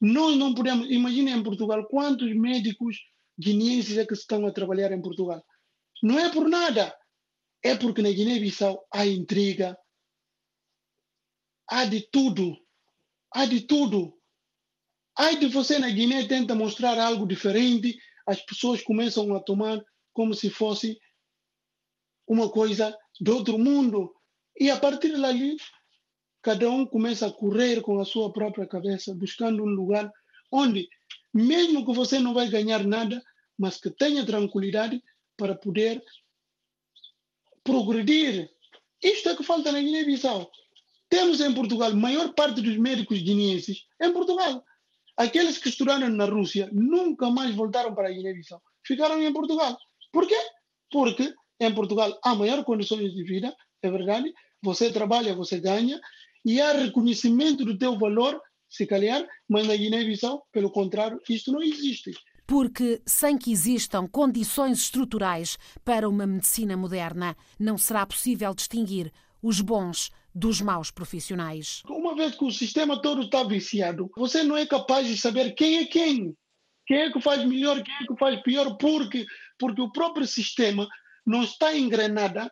Nós 0.00 0.36
não 0.36 0.54
podemos, 0.54 0.90
imaginem 0.90 1.34
em 1.34 1.42
Portugal 1.42 1.86
quantos 1.86 2.34
médicos 2.34 2.96
guineenses 3.38 3.98
é 3.98 4.06
que 4.06 4.14
estão 4.14 4.46
a 4.46 4.52
trabalhar 4.52 4.92
em 4.92 5.02
Portugal. 5.02 5.44
Não 6.02 6.18
é 6.18 6.30
por 6.30 6.48
nada, 6.48 6.96
é 7.62 7.76
porque 7.76 8.00
na 8.00 8.10
Guiné-Bissau 8.10 8.86
há 8.92 9.06
intriga, 9.06 9.76
há 11.68 11.84
de 11.84 12.00
tudo, 12.10 12.56
há 13.32 13.44
de 13.44 13.60
tudo. 13.62 14.16
Há 15.16 15.32
de 15.32 15.48
você 15.48 15.78
na 15.78 15.90
Guiné 15.90 16.26
tenta 16.26 16.54
mostrar 16.54 16.98
algo 16.98 17.26
diferente, 17.26 17.98
as 18.26 18.40
pessoas 18.40 18.82
começam 18.82 19.34
a 19.34 19.40
tomar 19.40 19.84
como 20.14 20.34
se 20.34 20.48
fosse 20.48 20.98
uma 22.26 22.50
coisa 22.50 22.96
do 23.20 23.36
outro 23.36 23.58
mundo. 23.58 24.14
E 24.58 24.70
a 24.70 24.78
partir 24.78 25.20
dali, 25.20 25.56
cada 26.42 26.68
um 26.70 26.86
começa 26.86 27.26
a 27.26 27.32
correr 27.32 27.80
com 27.82 28.00
a 28.00 28.04
sua 28.04 28.32
própria 28.32 28.66
cabeça, 28.66 29.14
buscando 29.14 29.62
um 29.62 29.68
lugar 29.68 30.10
onde, 30.50 30.88
mesmo 31.32 31.84
que 31.84 31.92
você 31.92 32.18
não 32.18 32.34
vai 32.34 32.48
ganhar 32.48 32.84
nada, 32.84 33.22
mas 33.58 33.78
que 33.78 33.90
tenha 33.90 34.24
tranquilidade 34.24 35.02
para 35.36 35.54
poder 35.54 36.02
progredir. 37.62 38.50
Isto 39.02 39.30
é 39.30 39.36
que 39.36 39.42
falta 39.42 39.70
na 39.70 39.80
Guiné-Bissau. 39.80 40.50
Temos 41.08 41.40
em 41.40 41.52
Portugal, 41.52 41.90
a 41.90 41.94
maior 41.94 42.32
parte 42.34 42.60
dos 42.60 42.76
médicos 42.76 43.20
guineenses 43.20 43.84
em 44.00 44.12
Portugal. 44.12 44.64
Aqueles 45.16 45.58
que 45.58 45.68
estudaram 45.68 46.08
na 46.08 46.24
Rússia 46.24 46.70
nunca 46.72 47.30
mais 47.30 47.54
voltaram 47.54 47.94
para 47.94 48.08
a 48.08 48.12
Guiné-Bissau. 48.12 48.62
Ficaram 48.86 49.20
em 49.20 49.32
Portugal. 49.32 49.76
Por 50.12 50.26
quê? 50.26 50.38
Porque 50.90 51.34
em 51.60 51.74
Portugal 51.74 52.18
há 52.24 52.34
maior 52.34 52.64
condições 52.64 53.12
de 53.12 53.22
vida, 53.22 53.54
é 53.82 53.90
verdade. 53.90 54.32
Você 54.62 54.90
trabalha, 54.90 55.34
você 55.34 55.58
ganha, 55.58 56.00
e 56.44 56.60
há 56.60 56.72
reconhecimento 56.72 57.64
do 57.64 57.76
teu 57.76 57.98
valor, 57.98 58.40
se 58.68 58.86
calhar, 58.86 59.26
mas 59.48 59.66
na 59.66 59.76
Guiné-Bissau, 59.76 60.46
pelo 60.52 60.70
contrário, 60.70 61.20
isto 61.28 61.52
não 61.52 61.62
existe. 61.62 62.12
Porque, 62.46 63.00
sem 63.06 63.38
que 63.38 63.52
existam 63.52 64.08
condições 64.08 64.78
estruturais 64.78 65.56
para 65.84 66.08
uma 66.08 66.26
medicina 66.26 66.76
moderna, 66.76 67.36
não 67.58 67.78
será 67.78 68.04
possível 68.04 68.54
distinguir 68.54 69.12
os 69.42 69.60
bons 69.60 70.10
dos 70.34 70.60
maus 70.60 70.90
profissionais. 70.90 71.82
Uma 71.88 72.14
vez 72.14 72.34
que 72.34 72.44
o 72.44 72.50
sistema 72.50 73.00
todo 73.00 73.22
está 73.22 73.42
viciado, 73.42 74.10
você 74.16 74.42
não 74.42 74.56
é 74.56 74.66
capaz 74.66 75.06
de 75.06 75.16
saber 75.16 75.54
quem 75.54 75.78
é 75.78 75.86
quem. 75.86 76.34
Quem 76.86 76.98
é 76.98 77.12
que 77.12 77.20
faz 77.20 77.44
melhor, 77.44 77.82
quem 77.82 77.94
é 77.94 78.06
que 78.06 78.16
faz 78.18 78.42
pior, 78.42 78.76
porque, 78.76 79.24
porque 79.58 79.80
o 79.80 79.92
próprio 79.92 80.26
sistema 80.26 80.88
não 81.24 81.42
está 81.42 81.76
engrenado 81.76 82.50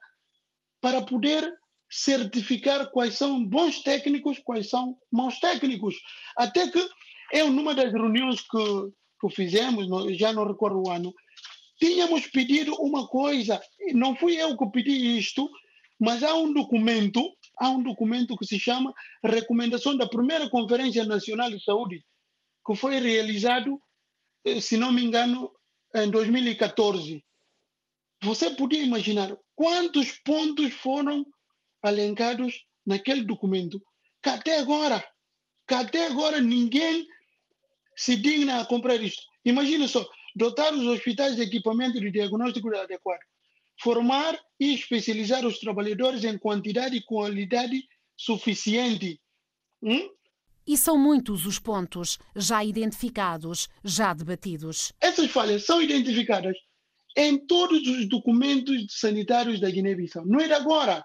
para 0.81 1.03
poder 1.03 1.53
certificar 1.91 2.91
quais 2.91 3.15
são 3.15 3.45
bons 3.45 3.83
técnicos, 3.83 4.39
quais 4.39 4.69
são 4.69 4.97
maus 5.11 5.39
técnicos. 5.41 5.95
Até 6.37 6.71
que 6.71 6.87
eu, 7.33 7.51
numa 7.51 7.75
das 7.75 7.93
reuniões 7.93 8.41
que, 8.41 8.93
que 9.21 9.35
fizemos, 9.35 9.87
já 10.17 10.33
não 10.33 10.47
recordo 10.47 10.83
o 10.87 10.91
ano, 10.91 11.15
tínhamos 11.79 12.27
pedido 12.27 12.75
uma 12.75 13.07
coisa, 13.07 13.61
não 13.95 14.17
fui 14.17 14.37
eu 14.37 14.57
que 14.57 14.71
pedi 14.71 15.19
isto, 15.19 15.49
mas 15.99 16.23
há 16.23 16.35
um 16.35 16.53
documento, 16.53 17.21
há 17.59 17.71
um 17.71 17.83
documento 17.83 18.37
que 18.37 18.47
se 18.47 18.59
chama 18.59 18.93
Recomendação 19.25 19.97
da 19.97 20.09
Primeira 20.09 20.49
Conferência 20.49 21.05
Nacional 21.05 21.51
de 21.51 21.63
Saúde, 21.63 22.05
que 22.67 22.75
foi 22.77 23.01
realizado, 23.01 23.81
eh, 24.45 24.61
se 24.61 24.77
não 24.77 24.93
me 24.93 25.03
engano, 25.03 25.51
em 25.95 26.11
2014. 26.11 27.25
Você 28.23 28.51
podia 28.51 28.83
imaginar 28.83 29.37
quantos 29.55 30.13
pontos 30.25 30.73
foram 30.75 31.25
alencados 31.83 32.65
naquele 32.85 33.23
documento, 33.23 33.81
até 34.23 34.59
agora, 34.59 35.05
até 35.69 36.07
agora 36.07 36.41
ninguém 36.41 37.07
se 37.97 38.17
digna 38.17 38.61
a 38.61 38.67
comprar 38.67 38.97
isto. 39.03 39.23
Imagina 39.45 39.87
só, 39.89 40.07
dotar 40.35 40.73
os 40.73 40.87
hospitais 40.87 41.37
de 41.37 41.43
equipamento 41.43 42.01
de 42.01 42.11
diagnóstico 42.11 42.75
adequado, 42.75 43.21
formar 43.81 44.39
e 44.59 44.75
especializar 44.75 45.47
os 45.47 45.59
trabalhadores 45.59 46.25
em 46.25 46.39
quantidade 46.39 46.97
e 46.97 47.05
qualidade 47.05 47.83
suficiente. 48.17 49.21
Hum? 49.83 50.09
E 50.67 50.77
são 50.77 50.99
muitos 50.99 51.47
os 51.47 51.59
pontos 51.59 52.19
já 52.37 52.63
identificados, 52.65 53.69
já 53.83 54.13
debatidos. 54.13 54.93
Essas 55.01 55.31
falhas 55.31 55.65
são 55.65 55.81
identificadas 55.81 56.57
em 57.17 57.39
todos 57.47 57.87
os 57.89 58.09
documentos 58.09 58.87
sanitários 58.91 59.61
da 59.61 59.71
Guiné-Bissau. 59.71 60.27
Não 60.27 60.39
é 60.39 60.47
de 60.47 60.53
agora. 60.53 61.03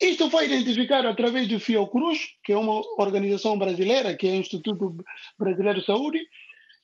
Isto 0.00 0.30
foi 0.30 0.46
identificado 0.46 1.08
através 1.08 1.48
do 1.48 1.58
Fiocruz, 1.58 2.20
que 2.44 2.52
é 2.52 2.56
uma 2.56 2.80
organização 2.98 3.58
brasileira, 3.58 4.16
que 4.16 4.28
é 4.28 4.32
o 4.32 4.36
Instituto 4.36 4.96
Brasileiro 5.36 5.80
de 5.80 5.86
Saúde. 5.86 6.20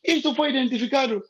Isto 0.02 0.34
foi 0.34 0.50
identificado 0.50 1.22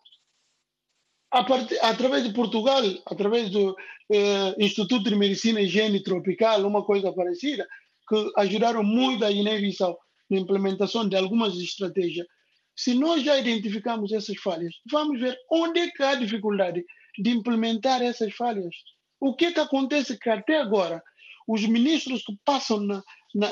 part... 1.31 1.71
através 1.83 2.25
de 2.25 2.33
Portugal, 2.33 2.83
através 3.07 3.50
do 3.50 3.76
eh, 4.11 4.55
Instituto 4.59 5.11
de 5.11 5.17
Medicina 5.17 5.61
e 5.61 5.64
Higiene 5.64 6.03
Tropical, 6.03 6.67
uma 6.67 6.83
coisa 6.83 7.12
parecida, 7.12 7.69
que 8.09 8.33
ajudaram 8.37 8.83
muito 8.83 9.25
a 9.25 9.31
Guiné-Bissau 9.31 9.99
na 10.31 10.38
implementação 10.38 11.07
de 11.07 11.17
algumas 11.17 11.55
estratégias. 11.57 12.26
Se 12.75 12.95
nós 12.95 13.23
já 13.23 13.38
identificamos 13.38 14.11
essas 14.11 14.37
falhas, 14.38 14.75
vamos 14.91 15.21
ver 15.21 15.37
onde 15.50 15.81
é 15.81 15.91
que 15.91 16.03
há 16.03 16.14
dificuldade 16.14 16.83
de 17.19 17.31
implementar 17.31 18.03
essas 18.03 18.35
falhas. 18.35 18.75
O 19.21 19.35
que, 19.35 19.47
é 19.47 19.53
que 19.53 19.61
acontece 19.61 20.19
que 20.19 20.29
até 20.29 20.59
agora 20.59 21.03
os 21.46 21.66
ministros 21.66 22.22
que 22.22 22.36
passam 22.44 22.80
na, 22.80 23.02
na, 23.34 23.48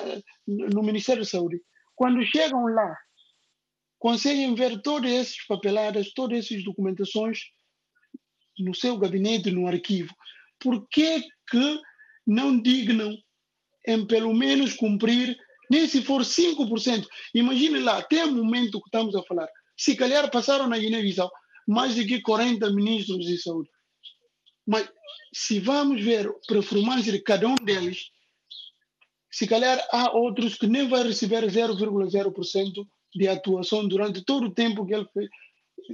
no 0.46 0.82
Ministério 0.82 1.22
da 1.22 1.28
Saúde, 1.28 1.60
quando 1.94 2.24
chegam 2.24 2.64
lá, 2.66 2.96
conseguem 3.98 4.54
ver 4.54 4.80
todas 4.82 5.10
essas 5.10 5.46
papeladas, 5.46 6.12
todas 6.12 6.38
essas 6.38 6.64
documentações 6.64 7.38
no 8.58 8.74
seu 8.74 8.98
gabinete, 8.98 9.50
no 9.50 9.66
arquivo. 9.66 10.14
Por 10.58 10.86
que, 10.88 11.22
que 11.48 11.80
não 12.26 12.60
dignam 12.60 13.16
em 13.86 14.06
pelo 14.06 14.32
menos 14.32 14.74
cumprir, 14.74 15.36
nem 15.70 15.86
se 15.86 16.02
for 16.02 16.22
5%? 16.22 17.06
Imagine 17.34 17.80
lá, 17.80 17.98
até 17.98 18.24
o 18.24 18.32
momento 18.32 18.80
que 18.80 18.88
estamos 18.88 19.14
a 19.14 19.22
falar, 19.22 19.48
se 19.76 19.96
calhar 19.96 20.30
passaram 20.30 20.68
na 20.68 20.78
Guiné-Bissau 20.78 21.30
mais 21.66 21.94
de 21.94 22.20
40 22.20 22.70
ministros 22.72 23.24
de 23.24 23.38
saúde. 23.38 23.70
Mas 24.66 24.88
se 25.32 25.58
vamos 25.60 26.02
ver 26.02 26.28
a 26.28 26.32
performance 26.46 27.10
de 27.10 27.20
cada 27.20 27.48
um 27.48 27.54
deles, 27.56 28.10
se 29.30 29.46
calhar 29.46 29.82
há 29.90 30.12
outros 30.12 30.56
que 30.56 30.66
nem 30.66 30.88
vai 30.88 31.02
receber 31.02 31.44
0,0% 31.44 32.86
de 33.14 33.28
atuação 33.28 33.88
durante 33.88 34.24
todo 34.24 34.46
o 34.46 34.54
tempo 34.54 34.86
que 34.86 34.94
ele 34.94 35.06
fez, 35.12 35.28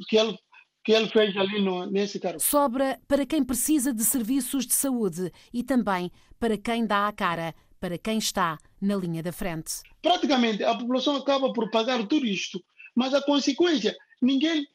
que 0.09 0.17
ele, 0.17 0.37
que 0.85 0.93
ele 0.93 1.09
fez 1.09 1.37
ali 1.37 1.63
no, 1.63 1.87
nesse 1.87 2.19
cargo. 2.19 2.41
Sobra 2.41 3.01
para 3.07 3.25
quem 3.25 3.45
precisa 3.45 3.95
de 3.95 4.05
serviços 4.05 4.67
de 4.67 4.75
saúde 4.75 5.33
e 5.53 5.63
também 5.63 6.11
para 6.39 6.59
quem 6.59 6.85
dá 6.85 7.07
a 7.07 7.13
cara, 7.13 7.55
para 7.81 7.97
quem 7.97 8.19
está 8.19 8.59
na 8.81 8.97
linha 8.97 9.23
da 9.23 9.33
frente. 9.33 9.83
Praticamente 10.03 10.65
a 10.65 10.75
população 10.75 11.17
acaba 11.17 11.53
por 11.53 11.71
pagar 11.71 12.07
tudo 12.07 12.27
isto, 12.27 12.63
mas 12.95 13.15
a 13.15 13.23
consequência, 13.23 13.97
ninguém 14.21 14.67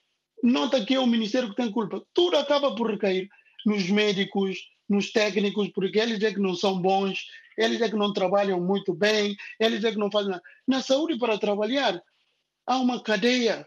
nota 0.42 0.84
que 0.86 0.94
é 0.94 1.00
o 1.00 1.08
Ministério 1.08 1.50
que 1.50 1.56
tem 1.56 1.72
culpa. 1.72 2.02
Tudo 2.14 2.38
acaba 2.38 2.76
por 2.76 2.90
recair 2.90 3.30
nos 3.66 3.90
médicos, 3.90 4.60
nos 4.90 5.12
técnicos, 5.12 5.70
porque 5.70 6.00
eles 6.00 6.22
é 6.22 6.34
que 6.34 6.40
não 6.40 6.56
são 6.56 6.82
bons, 6.82 7.26
eles 7.58 7.82
é 7.82 7.90
que 7.90 7.96
não 7.96 8.14
trabalham 8.14 8.60
muito 8.62 8.94
bem, 8.94 9.36
eles 9.60 9.84
é 9.84 9.92
que 9.92 9.98
não 9.98 10.12
fazem 10.12 10.32
nada. 10.32 10.44
Na 10.68 10.82
saúde, 10.82 11.18
para 11.18 11.38
trabalhar, 11.38 12.02
há 12.66 12.78
uma 12.78 13.02
cadeia 13.02 13.66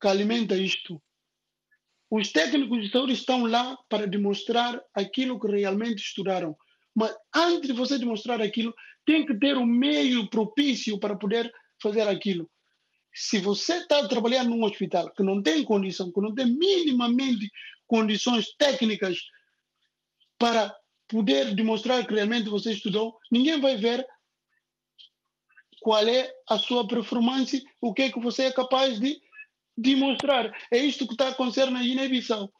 que 0.00 0.08
alimenta 0.08 0.56
isto. 0.56 1.00
Os 2.10 2.30
técnicos 2.30 2.82
de 2.82 2.90
saúde 2.90 3.12
estão 3.12 3.46
lá 3.46 3.76
para 3.88 4.06
demonstrar 4.06 4.80
aquilo 4.94 5.40
que 5.40 5.48
realmente 5.48 6.02
estudaram. 6.02 6.56
Mas 6.94 7.14
antes 7.34 7.68
de 7.68 7.72
você 7.72 7.98
demonstrar 7.98 8.40
aquilo, 8.40 8.74
tem 9.04 9.26
que 9.26 9.34
ter 9.34 9.56
um 9.56 9.66
meio 9.66 10.28
propício 10.28 10.98
para 10.98 11.16
poder 11.16 11.52
fazer 11.82 12.06
aquilo. 12.08 12.48
Se 13.12 13.38
você 13.38 13.78
está 13.78 14.06
trabalhando 14.08 14.50
num 14.50 14.64
hospital 14.64 15.12
que 15.12 15.22
não 15.22 15.42
tem 15.42 15.64
condição, 15.64 16.12
que 16.12 16.20
não 16.20 16.34
tem 16.34 16.46
minimamente 16.46 17.50
condições 17.86 18.54
técnicas 18.56 19.18
para 20.38 20.74
poder 21.08 21.54
demonstrar 21.54 22.06
que 22.06 22.14
realmente 22.14 22.48
você 22.48 22.72
estudou, 22.72 23.18
ninguém 23.30 23.60
vai 23.60 23.76
ver 23.76 24.06
qual 25.80 26.06
é 26.06 26.32
a 26.48 26.58
sua 26.58 26.86
performance, 26.88 27.62
o 27.80 27.92
que 27.92 28.02
é 28.02 28.10
que 28.10 28.18
você 28.20 28.44
é 28.44 28.52
capaz 28.52 28.98
de 28.98 29.20
demonstrar. 29.76 30.50
É 30.72 30.78
isto 30.78 31.06
que 31.06 31.12
está 31.12 31.26
a 31.26 31.30
acontecer 31.30 31.70
na 31.70 31.82
Guiné-Bissau. 31.82 32.50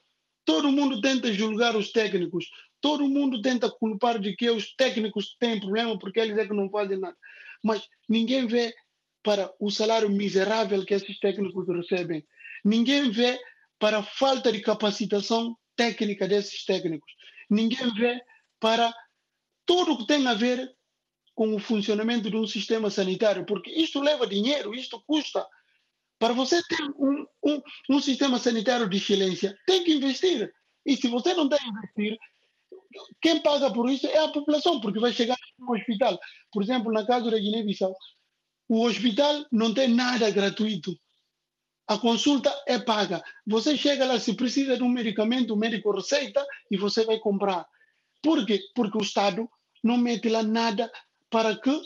Todo 0.45 0.71
mundo 0.71 1.01
tenta 1.01 1.33
julgar 1.33 1.75
os 1.75 1.91
técnicos, 1.91 2.47
todo 2.83 3.09
mundo 3.09 3.41
tenta 3.41 3.71
culpar 3.71 4.19
de 4.19 4.37
que 4.37 4.51
os 4.51 4.75
técnicos 4.77 5.35
têm 5.39 5.59
problema 5.59 5.99
porque 5.99 6.21
eles 6.21 6.37
é 6.37 6.47
que 6.47 6.53
não 6.53 6.69
fazem 6.69 6.99
nada. 6.99 7.17
Mas 7.63 7.89
ninguém 8.07 8.47
vê 8.47 8.75
para 9.23 9.51
o 9.59 9.71
salário 9.71 10.11
miserável 10.11 10.85
que 10.85 10.93
esses 10.93 11.19
técnicos 11.19 11.67
recebem. 11.67 12.23
Ninguém 12.63 13.11
vê 13.11 13.41
para 13.79 13.99
a 13.99 14.03
falta 14.03 14.53
de 14.53 14.61
capacitação 14.61 15.57
técnica 15.77 16.27
desses 16.29 16.65
técnicos. 16.65 17.13
Ninguém 17.51 17.93
vê 17.95 18.21
para 18.61 18.95
tudo 19.67 19.93
o 19.93 19.99
que 19.99 20.07
tem 20.07 20.27
a 20.27 20.35
ver 20.35 20.73
com 21.35 21.55
o 21.55 21.59
funcionamento 21.59 22.31
de 22.31 22.37
um 22.37 22.47
sistema 22.47 22.91
sanitário, 22.91 23.45
porque 23.45 23.71
isto 23.71 24.01
leva 24.01 24.27
dinheiro, 24.27 24.75
isto 24.75 25.03
custa. 25.07 25.45
Para 26.19 26.33
você 26.33 26.63
ter 26.63 26.83
um, 26.97 27.27
um, 27.45 27.63
um 27.91 28.01
sistema 28.01 28.39
sanitário 28.39 28.89
de 28.89 28.97
excelência, 28.97 29.57
tem 29.67 29.83
que 29.83 29.93
investir. 29.93 30.51
E 30.87 30.97
se 30.97 31.09
você 31.09 31.35
não 31.35 31.49
tem 31.49 31.59
que 31.59 31.69
investir, 31.69 32.19
quem 33.21 33.43
paga 33.43 33.73
por 33.73 33.91
isso 33.91 34.07
é 34.07 34.19
a 34.19 34.29
população, 34.29 34.81
porque 34.81 35.01
vai 35.01 35.13
chegar 35.13 35.37
no 35.59 35.75
hospital. 35.75 36.19
Por 36.53 36.63
exemplo, 36.63 36.93
na 36.93 37.05
casa 37.05 37.31
da 37.31 37.39
Guiné-Bissau, 37.39 37.95
o 38.69 38.85
hospital 38.87 39.45
não 39.51 39.75
tem 39.75 39.89
nada 39.89 40.31
gratuito. 40.31 40.97
A 41.87 41.99
consulta 41.99 42.51
é 42.67 42.79
paga. 42.79 43.23
Você 43.47 43.77
chega 43.77 44.07
lá, 44.07 44.19
se 44.19 44.35
precisa 44.35 44.77
de 44.77 44.83
um 44.83 44.89
medicamento, 44.89 45.53
o 45.53 45.57
médico 45.57 45.93
receita 45.93 46.45
e 46.71 46.77
você 46.77 47.05
vai 47.05 47.19
comprar. 47.19 47.67
Por 48.23 48.47
quê? 48.47 48.61
Porque 48.75 48.97
o 48.97 49.03
Estado 49.03 49.49
não 49.83 49.99
mete 49.99 50.29
lá 50.31 50.43
nada 50.43 50.91
para 51.29 51.55
que, 51.57 51.79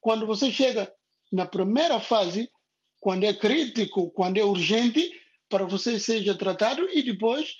quando 0.00 0.26
você 0.26 0.50
chega 0.50 0.92
na 1.32 1.46
primeira 1.46 1.98
fase, 1.98 2.50
quando 3.00 3.24
é 3.24 3.32
crítico, 3.32 4.10
quando 4.10 4.36
é 4.36 4.44
urgente, 4.44 5.10
para 5.48 5.64
você 5.64 5.98
seja 5.98 6.36
tratado 6.36 6.86
e 6.92 7.02
depois, 7.02 7.54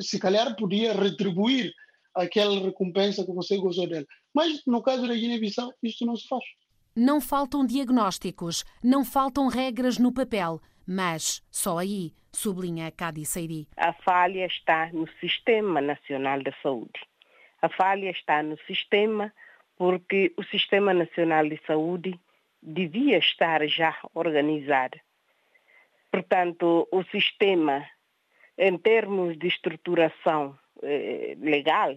se 0.00 0.18
calhar, 0.18 0.56
podia 0.56 0.94
retribuir 0.94 1.74
aquela 2.14 2.58
recompensa 2.58 3.24
que 3.24 3.32
você 3.32 3.58
gostou 3.58 3.86
dela. 3.86 4.06
Mas 4.32 4.62
no 4.66 4.82
caso 4.82 5.06
da 5.06 5.14
Guiné-Bissau, 5.14 5.72
isto 5.82 6.06
não 6.06 6.16
se 6.16 6.26
faz. 6.26 6.42
Não 6.96 7.20
faltam 7.20 7.66
diagnósticos, 7.66 8.64
não 8.82 9.04
faltam 9.04 9.46
regras 9.46 9.98
no 9.98 10.12
papel, 10.12 10.60
mas 10.88 11.42
só 11.50 11.76
aí, 11.78 12.14
sublinha 12.32 12.90
Cadi 12.90 13.26
Seiri. 13.26 13.68
A 13.76 13.92
falha 13.92 14.46
está 14.46 14.90
no 14.90 15.06
Sistema 15.20 15.82
Nacional 15.82 16.42
da 16.42 16.52
Saúde. 16.62 16.98
A 17.60 17.68
falha 17.68 18.10
está 18.10 18.42
no 18.42 18.56
sistema 18.66 19.32
porque 19.76 20.32
o 20.36 20.42
Sistema 20.44 20.94
Nacional 20.94 21.46
de 21.46 21.60
Saúde 21.66 22.18
devia 22.62 23.18
estar 23.18 23.66
já 23.68 23.96
organizado. 24.14 24.98
Portanto, 26.10 26.88
o 26.90 27.02
sistema, 27.04 27.86
em 28.56 28.76
termos 28.78 29.38
de 29.38 29.46
estruturação 29.46 30.58
eh, 30.82 31.36
legal, 31.38 31.96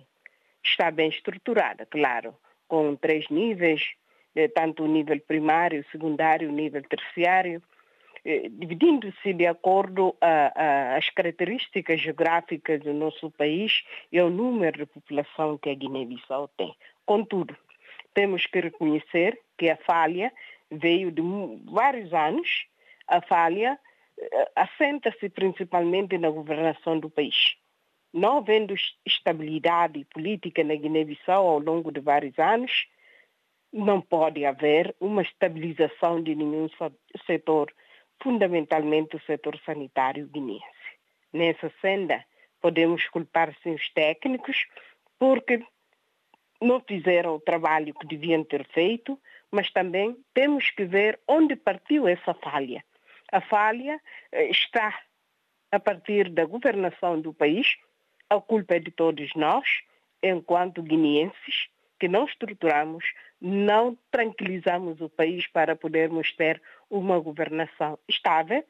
está 0.64 0.92
bem 0.92 1.10
estruturado, 1.10 1.86
claro, 1.88 2.36
com 2.68 2.96
três 2.96 3.30
níveis, 3.30 3.94
eh, 4.36 4.48
tanto 4.50 4.84
o 4.84 4.88
nível 4.88 5.20
primário, 5.22 5.86
secundário, 5.92 6.50
o 6.50 6.54
nível 6.54 6.84
terciário, 6.84 7.64
dividindo-se 8.24 9.34
de 9.34 9.48
acordo 9.48 10.16
às 10.22 11.10
características 11.10 12.00
geográficas 12.02 12.82
do 12.82 12.94
nosso 12.94 13.32
país 13.32 13.84
e 14.12 14.20
ao 14.20 14.30
número 14.30 14.80
de 14.80 14.86
população 14.86 15.58
que 15.58 15.70
a 15.70 15.74
Guiné-Bissau 15.74 16.48
tem. 16.50 16.76
Contudo, 17.06 17.58
temos 18.14 18.46
que 18.46 18.60
reconhecer 18.60 19.40
que 19.58 19.70
a 19.70 19.78
falha 19.78 20.32
veio 20.70 21.12
de 21.12 21.22
vários 21.66 22.14
anos. 22.14 22.66
A 23.08 23.22
falha 23.22 23.80
eh, 24.18 24.52
assenta-se 24.56 25.30
principalmente 25.30 26.18
na 26.18 26.30
governação 26.30 27.00
do 27.00 27.10
país. 27.10 27.56
Não 28.14 28.38
havendo 28.38 28.76
estabilidade 29.06 30.06
política 30.14 30.64
na 30.64 30.76
Guiné-Bissau 30.76 31.48
ao 31.48 31.60
longo 31.60 31.92
de 31.92 32.02
vários 32.02 32.38
anos, 32.38 32.88
não 33.72 34.02
pode 34.02 34.46
haver 34.46 34.94
uma 35.00 35.22
estabilização 35.22 36.22
de 36.22 36.36
nenhum 36.36 36.68
setor, 37.26 37.74
fundamentalmente 38.22 39.16
o 39.16 39.22
setor 39.22 39.60
sanitário 39.66 40.28
guineense. 40.28 40.66
Nessa 41.34 41.72
senda, 41.82 42.24
podemos 42.62 43.08
culpar 43.10 43.54
sim 43.64 43.74
os 43.74 43.90
técnicos, 43.90 44.66
porque 45.18 45.64
não 46.62 46.80
fizeram 46.82 47.36
o 47.36 47.40
trabalho 47.40 47.94
que 47.94 48.06
deviam 48.06 48.44
ter 48.44 48.66
feito, 48.68 49.20
mas 49.50 49.72
também 49.72 50.16
temos 50.34 50.70
que 50.70 50.86
ver 50.86 51.20
onde 51.28 51.56
partiu 51.56 52.08
essa 52.08 52.34
falha. 52.36 52.84
A 53.32 53.42
falha 53.42 54.00
eh, 54.32 54.50
está 54.50 55.02
a 55.72 55.80
partir 55.80 56.30
da 56.30 56.46
governação 56.46 57.20
do 57.20 57.34
país, 57.34 57.78
a 58.30 58.40
culpa 58.40 58.76
é 58.76 58.80
de 58.80 58.92
todos 58.92 59.34
nós, 59.36 59.82
enquanto 60.22 60.84
guineenses, 60.84 61.70
que 62.02 62.08
não 62.08 62.26
estruturamos, 62.26 63.06
não 63.40 63.96
tranquilizamos 64.10 65.00
o 65.02 65.08
país 65.08 65.46
para 65.46 65.76
podermos 65.76 66.32
ter 66.36 66.60
uma 66.90 67.20
governação 67.20 68.00
estável, 68.10 68.66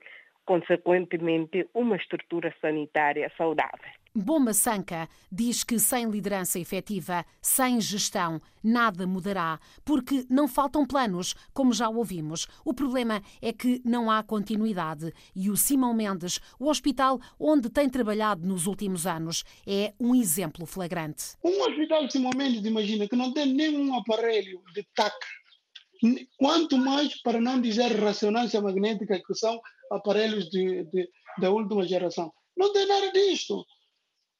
consequentemente, 0.46 1.65
uma 1.74 1.96
estrutura 1.96 2.54
sanitária 2.60 3.32
saudável. 3.38 4.01
Bomba 4.13 4.54
Sanca 4.54 5.08
diz 5.32 5.63
que 5.63 5.80
sem 5.80 6.10
liderança 6.10 6.60
efetiva, 6.60 7.26
sem 7.41 7.80
gestão, 7.80 8.41
nada 8.62 9.08
mudará, 9.08 9.58
porque 9.86 10.26
não 10.30 10.50
faltam 10.50 10.86
planos, 10.86 11.34
como 11.54 11.71
já 11.71 11.88
ouvimos. 11.88 12.45
O 12.65 12.74
problema 12.74 13.24
é 13.41 13.54
que 13.54 13.82
não 13.86 14.12
há 14.12 14.21
continuidade 14.21 15.13
e 15.34 15.50
o 15.50 15.56
Simão 15.56 15.93
Mendes, 15.93 16.41
o 16.60 16.67
hospital 16.67 17.21
onde 17.39 17.69
tem 17.69 17.89
trabalhado 17.89 18.45
nos 18.45 18.67
últimos 18.67 19.08
anos, 19.08 19.45
é 19.65 19.93
um 19.97 20.13
exemplo 20.13 20.65
flagrante. 20.65 21.38
Um 21.41 21.62
hospital 21.62 22.12
Simão 22.12 22.32
Mendes, 22.36 22.65
imagina, 22.65 23.08
que 23.08 23.15
não 23.15 23.32
tem 23.32 23.54
nenhum 23.54 23.95
aparelho 23.95 24.62
de 24.76 24.86
TAC, 24.93 25.15
quanto 26.38 26.78
mais 26.78 27.15
para 27.21 27.39
não 27.39 27.62
dizer 27.62 27.93
ressonância 27.93 28.60
magnética, 28.60 29.21
que 29.26 29.34
são 29.36 29.58
aparelhos 29.89 30.50
de, 30.50 30.84
de, 30.91 31.10
da 31.39 31.50
última 31.50 31.88
geração. 31.88 32.34
Não 32.58 32.74
tem 32.74 32.86
nada 32.86 33.10
disto. 33.13 33.65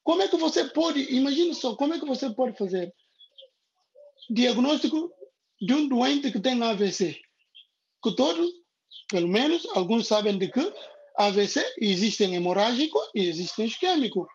Como 0.04 0.22
é 0.22 0.28
que 0.28 0.38
você 0.38 0.66
pode, 0.66 1.14
imagine 1.14 1.54
só, 1.54 1.76
como 1.76 1.94
é 1.94 2.00
que 2.00 2.06
você 2.06 2.30
pode 2.30 2.58
fazer 2.58 2.94
diagnóstico 4.30 5.12
de 5.62 5.74
um 5.74 5.88
doente 5.88 6.32
que 6.32 6.40
tem 6.40 6.62
AVC? 6.62 7.20
Que 8.04 8.16
todos, 8.16 8.50
pelo 9.10 9.28
menos, 9.28 9.66
alguns 9.76 10.08
sabem 10.08 10.38
de 10.38 10.50
que 10.50 10.74
AVC 11.18 11.76
existe 11.80 12.24
hemorrágico 12.24 13.00
e 13.14 13.28
existe 13.28 13.64
isquêmico. 13.64 14.28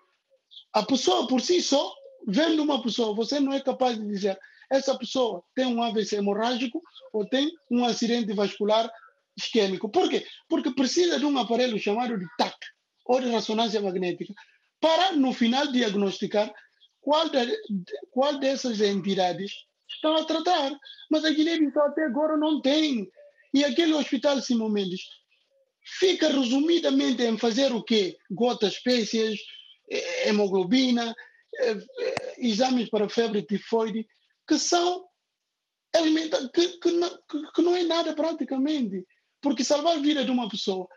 A 0.73 0.85
pessoa 0.85 1.27
por 1.27 1.41
si 1.41 1.61
só, 1.61 1.93
vendo 2.29 2.63
uma 2.63 2.83
pessoa, 2.83 3.15
você 3.15 3.41
não 3.41 3.53
é 3.53 3.61
capaz 3.61 3.99
de 3.99 4.07
dizer 4.07 4.39
essa 4.71 4.97
pessoa 4.99 5.43
tem 5.55 5.67
um 5.67 5.83
AVC 5.83 6.17
hemorrágico 6.17 6.83
ou 7.13 7.27
tem 7.27 7.51
um 7.71 7.85
acidente 7.85 8.33
vascular 8.33 8.91
isquêmico. 9.37 9.89
Por 9.89 10.09
quê? 10.09 10.27
Porque 10.49 10.75
precisa 10.75 11.19
de 11.19 11.25
um 11.25 11.39
aparelho 11.39 11.79
chamado 11.79 12.19
de 12.19 12.27
TAC, 12.39 12.57
ou 13.05 13.21
de 13.21 13.29
ressonância 13.29 13.81
magnética, 13.81 14.35
para, 14.81 15.13
no 15.13 15.33
final, 15.33 15.71
diagnosticar 15.73 16.53
qual, 17.01 17.29
de, 17.29 17.59
qual 18.11 18.39
dessas 18.39 18.81
entidades 18.81 19.53
estão 19.89 20.17
a 20.17 20.25
tratar. 20.25 20.73
Mas 21.11 21.25
a 21.25 21.31
Guiné-Bissau 21.31 21.87
até 21.87 22.05
agora 22.05 22.37
não 22.37 22.61
tem. 22.61 23.09
E 23.55 23.65
aquele 23.65 23.95
hospital 23.95 24.41
Simão 24.41 24.69
Mendes 24.69 25.03
fica 25.99 26.29
resumidamente 26.29 27.23
em 27.23 27.39
fazer 27.39 27.73
o 27.73 27.83
quê? 27.83 28.17
Gotas 28.31 28.75
espécies, 28.75 29.41
eh, 29.89 30.29
hemoglobina, 30.29 31.15
eh, 31.61 31.79
eh, 32.01 32.35
exames 32.39 32.91
para 32.91 33.09
febre 33.09 33.43
tifoide, 33.43 34.07
que 34.47 34.59
são 34.59 35.07
que, 36.53 36.79
que, 36.79 37.53
que 37.55 37.63
não 37.63 37.75
é 37.75 37.83
nada 37.85 38.15
praticamente. 38.15 39.07
Porque 39.41 39.65
salvar 39.65 39.97
a 39.97 40.01
vida 40.01 40.25
de 40.25 40.31
uma 40.31 40.49
pessoa 40.49 40.89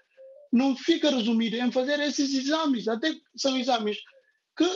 não 0.52 0.76
fica 0.76 1.10
resumido 1.10 1.56
em 1.58 1.72
fazer 1.72 2.00
esses 2.00 2.34
exames, 2.34 2.88
até 2.88 3.14
são 3.36 3.58
exames 3.58 3.98
que 4.58 4.70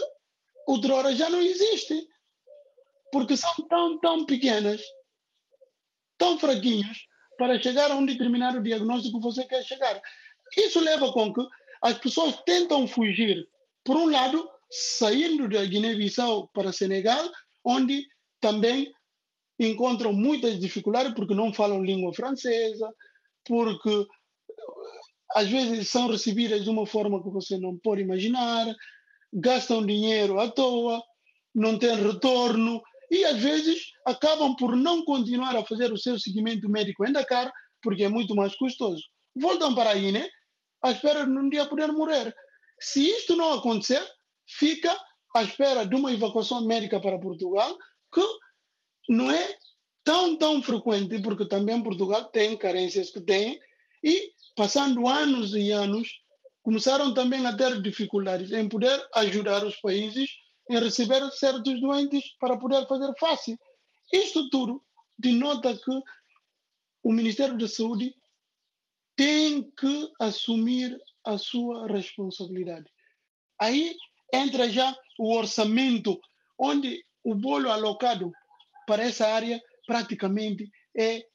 o 0.68 0.78
Drora 0.78 1.16
já 1.16 1.30
não 1.30 1.42
existe. 1.42 2.08
Porque 3.12 3.38
são 3.38 3.54
tão, 3.70 4.00
tão 4.00 4.26
pequenas, 4.26 4.82
tão 6.18 6.40
fraquinhos, 6.40 7.06
para 7.38 7.62
chegar 7.62 7.92
a 7.92 7.96
um 7.96 8.06
determinado 8.06 8.62
diagnóstico 8.62 9.20
que 9.20 9.24
você 9.24 9.46
quer 9.46 9.64
chegar. 9.64 10.02
Isso 10.58 10.80
leva 10.80 11.12
com 11.12 11.34
que 11.34 11.42
as 11.82 11.98
pessoas 12.00 12.42
tentam 12.46 12.88
fugir, 12.88 13.48
por 13.84 13.98
um 13.98 14.10
lado, 14.10 14.50
saindo 14.72 15.48
da 15.48 15.64
Guiné-Bissau 15.64 16.48
para 16.54 16.72
Senegal, 16.72 17.30
onde 17.64 18.08
também 18.40 18.92
encontram 19.60 20.14
muitas 20.14 20.60
dificuldades 20.60 21.14
porque 21.14 21.36
não 21.36 21.54
falam 21.54 21.84
língua 21.84 22.14
francesa, 22.14 22.92
porque 23.46 24.08
às 25.34 25.50
vezes 25.50 25.90
são 25.90 26.08
recebidas 26.08 26.64
de 26.64 26.70
uma 26.70 26.86
forma 26.86 27.22
que 27.22 27.30
você 27.30 27.58
não 27.58 27.78
pode 27.78 28.02
imaginar, 28.02 28.74
gastam 29.34 29.86
dinheiro 29.86 30.40
à 30.40 30.50
toa, 30.50 31.02
não 31.54 31.78
têm 31.78 31.96
retorno 31.96 32.82
e 33.12 33.26
às 33.26 33.40
vezes 33.40 33.92
acabam 34.06 34.56
por 34.56 34.76
não 34.76 35.04
continuar 35.06 35.56
a 35.56 35.66
fazer 35.66 35.92
o 35.92 35.98
seu 35.98 36.20
seguimento 36.20 36.70
médico 36.70 37.06
em 37.06 37.12
Dakar 37.12 37.52
porque 37.82 38.04
é 38.04 38.10
muito 38.10 38.34
mais 38.36 38.56
custoso. 38.56 39.04
Voltam 39.36 39.76
para 39.76 39.92
a 39.92 39.96
Guiné 39.96 40.30
à 40.82 40.92
espera 40.92 41.26
de 41.26 41.32
um 41.32 41.50
dia 41.50 41.68
poder 41.68 41.92
morrer. 41.92 42.34
Se 42.80 43.08
isto 43.08 43.36
não 43.36 43.54
acontecer, 43.54 44.02
fica 44.48 44.98
à 45.36 45.44
espera 45.44 45.86
de 45.86 45.96
uma 45.96 46.12
evacuação 46.12 46.66
médica 46.66 47.00
para 47.00 47.20
Portugal, 47.20 47.78
que 48.14 48.22
não 49.10 49.32
é 49.32 49.58
tão, 50.04 50.38
tão 50.38 50.62
frequente, 50.62 51.22
porque 51.22 51.48
também 51.48 51.82
Portugal 51.82 52.26
tem 52.26 52.58
carências 52.58 53.10
que 53.10 53.22
tem, 53.22 53.60
e 54.04 54.32
passando 54.56 55.08
anos 55.08 55.54
e 55.54 55.72
anos, 55.72 56.22
começaram 56.62 57.14
também 57.14 57.46
a 57.46 57.56
ter 57.56 57.82
dificuldades 57.82 58.52
em 58.52 58.68
poder 58.70 59.06
ajudar 59.16 59.66
os 59.66 59.76
países 59.78 60.30
em 60.70 60.80
receber 60.80 61.30
certos 61.32 61.80
doentes 61.82 62.24
para 62.40 62.58
poder 62.58 62.88
fazer 62.88 63.14
face. 63.20 63.58
Isto 64.12 64.50
tudo 64.50 64.84
denota 65.18 65.76
que 65.76 65.92
o 67.04 67.12
Ministério 67.12 67.58
da 67.58 67.68
Saúde 67.68 68.16
tem 69.16 69.70
que 69.72 70.12
assumir 70.20 70.98
a 71.26 71.38
sua 71.38 71.88
responsabilidade. 71.88 72.90
Aí 73.60 73.96
entra 74.34 74.70
já 74.70 74.96
o 75.20 75.36
orçamento, 75.36 76.20
onde 76.58 77.06
o 77.24 77.36
bolo 77.36 77.70
alocado 77.70 78.32
para 78.88 79.04
essa 79.04 79.28
área 79.28 79.62
praticamente 79.86 80.70
é 80.98 81.26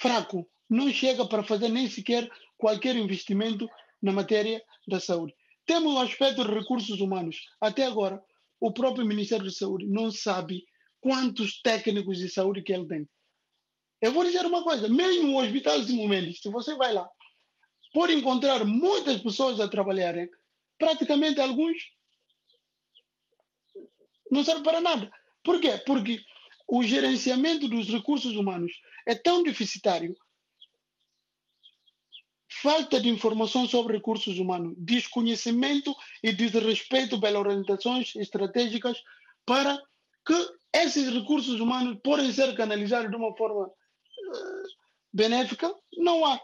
fraco. 0.00 0.48
Não 0.68 0.90
chega 0.90 1.26
para 1.26 1.42
fazer 1.42 1.68
nem 1.68 1.88
sequer 1.88 2.30
qualquer 2.56 2.96
investimento 2.96 3.68
na 4.02 4.12
matéria 4.12 4.62
da 4.86 5.00
saúde. 5.00 5.34
Temos 5.66 5.94
o 5.94 5.98
aspecto 5.98 6.44
de 6.44 6.52
recursos 6.52 7.00
humanos. 7.00 7.46
Até 7.60 7.84
agora, 7.84 8.22
o 8.60 8.72
próprio 8.72 9.06
Ministério 9.06 9.44
da 9.44 9.50
Saúde 9.50 9.86
não 9.86 10.10
sabe 10.10 10.64
quantos 11.00 11.60
técnicos 11.60 12.18
de 12.18 12.28
saúde 12.28 12.62
que 12.62 12.72
ele 12.72 12.86
tem. 12.86 13.08
Eu 14.00 14.12
vou 14.12 14.24
dizer 14.24 14.44
uma 14.44 14.62
coisa, 14.62 14.88
mesmo 14.88 15.32
o 15.32 15.42
Hospital 15.42 15.82
Simão 15.82 16.08
Mendes, 16.08 16.40
se 16.40 16.50
você 16.50 16.74
vai 16.74 16.92
lá, 16.92 17.08
pode 17.92 18.12
encontrar 18.12 18.64
muitas 18.64 19.20
pessoas 19.22 19.60
a 19.60 19.68
trabalharem, 19.68 20.28
praticamente 20.78 21.40
alguns 21.40 21.76
não 24.30 24.44
servem 24.44 24.62
para 24.62 24.80
nada. 24.80 25.10
Por 25.42 25.60
quê? 25.60 25.78
Porque 25.86 26.20
o 26.66 26.82
gerenciamento 26.82 27.68
dos 27.68 27.88
recursos 27.88 28.34
humanos 28.36 28.72
é 29.06 29.14
tão 29.14 29.42
deficitário, 29.42 30.16
falta 32.62 33.00
de 33.00 33.08
informação 33.08 33.66
sobre 33.66 33.96
recursos 33.96 34.38
humanos, 34.38 34.74
desconhecimento 34.78 35.94
e 36.22 36.32
desrespeito 36.32 37.20
pelas 37.20 37.40
orientações 37.40 38.14
estratégicas 38.16 39.02
para 39.46 39.80
que 40.26 40.48
esses 40.72 41.12
recursos 41.12 41.60
humanos 41.60 41.98
podem 42.02 42.32
ser 42.32 42.54
canalizados 42.56 43.10
de 43.10 43.16
uma 43.16 43.34
forma 43.36 43.70
benéfica, 45.12 45.72
não 45.96 46.24
há. 46.24 46.40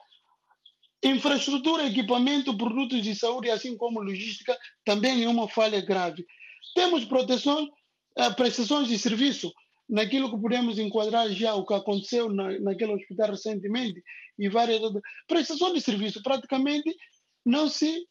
Infraestrutura, 1.02 1.86
equipamento, 1.86 2.56
produtos 2.56 3.02
de 3.02 3.14
saúde, 3.14 3.50
assim 3.50 3.76
como 3.76 4.02
logística, 4.02 4.56
também 4.84 5.24
é 5.24 5.28
uma 5.28 5.48
falha 5.48 5.80
grave. 5.80 6.26
Temos 6.74 7.04
proteção, 7.06 7.68
eh, 8.16 8.30
prestações 8.30 8.86
de 8.88 8.98
serviço, 8.98 9.52
naquilo 9.90 10.30
que 10.30 10.40
podemos 10.40 10.78
enquadrar 10.78 11.28
já 11.30 11.54
o 11.54 11.66
que 11.66 11.74
aconteceu 11.74 12.32
na, 12.32 12.58
naquele 12.60 12.94
hospital 12.94 13.30
recentemente 13.30 14.02
e 14.38 14.48
várias 14.48 14.80
outras. 14.80 15.02
Prestação 15.26 15.72
de 15.72 15.80
serviço, 15.80 16.22
praticamente 16.22 16.94
não 17.44 17.68
se 17.68 18.06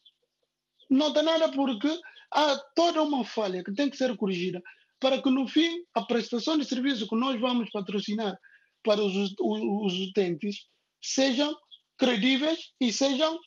nota 0.88 1.22
nada 1.22 1.50
porque 1.50 1.88
há 2.30 2.56
toda 2.74 3.02
uma 3.02 3.24
falha 3.24 3.64
que 3.64 3.72
tem 3.72 3.88
que 3.88 3.96
ser 3.96 4.14
corrigida 4.16 4.62
para 5.00 5.22
que 5.22 5.30
no 5.30 5.48
fim 5.48 5.82
a 5.94 6.02
prestação 6.02 6.58
de 6.58 6.64
serviço 6.66 7.08
que 7.08 7.16
nós 7.16 7.40
vamos 7.40 7.70
patrocinar 7.70 8.38
para 8.84 9.02
os, 9.02 9.14
os, 9.16 9.34
os 9.40 10.08
utentes 10.08 10.66
sejam 11.00 11.56
credíveis 11.96 12.72
e 12.78 12.92
sejam 12.92 13.38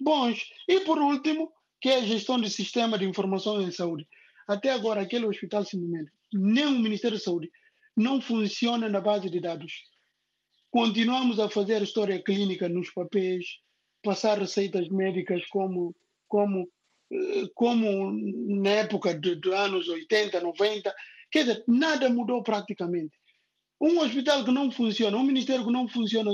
bons. 0.00 0.40
E 0.68 0.80
por 0.80 0.98
último, 0.98 1.52
que 1.80 1.88
é 1.88 1.96
a 1.96 2.04
gestão 2.04 2.38
do 2.40 2.48
sistema 2.48 2.96
de 2.96 3.04
informação 3.04 3.60
em 3.60 3.72
saúde. 3.72 4.06
Até 4.46 4.70
agora, 4.70 5.00
aquele 5.00 5.26
hospital 5.26 5.64
simplesmente, 5.64 6.12
nem 6.32 6.66
o 6.66 6.78
Ministério 6.78 7.18
da 7.18 7.22
Saúde, 7.22 7.50
não 8.00 8.20
funciona 8.20 8.88
na 8.88 9.00
base 9.00 9.28
de 9.28 9.40
dados. 9.40 9.72
Continuamos 10.70 11.38
a 11.38 11.50
fazer 11.50 11.82
história 11.82 12.22
clínica 12.22 12.68
nos 12.68 12.90
papéis, 12.90 13.44
passar 14.02 14.38
receitas 14.38 14.88
médicas 14.88 15.44
como, 15.48 15.94
como, 16.26 16.68
eh, 17.12 17.46
como 17.54 18.12
na 18.62 18.70
época 18.70 19.14
dos 19.14 19.52
anos 19.52 19.88
80, 19.88 20.40
90. 20.40 20.94
Quer 21.30 21.44
dizer, 21.44 21.64
nada 21.68 22.08
mudou 22.08 22.42
praticamente. 22.42 23.14
Um 23.80 23.98
hospital 24.00 24.44
que 24.44 24.50
não 24.50 24.70
funciona, 24.70 25.16
um 25.16 25.24
ministério 25.24 25.64
que 25.64 25.72
não 25.72 25.88
funciona 25.88 26.30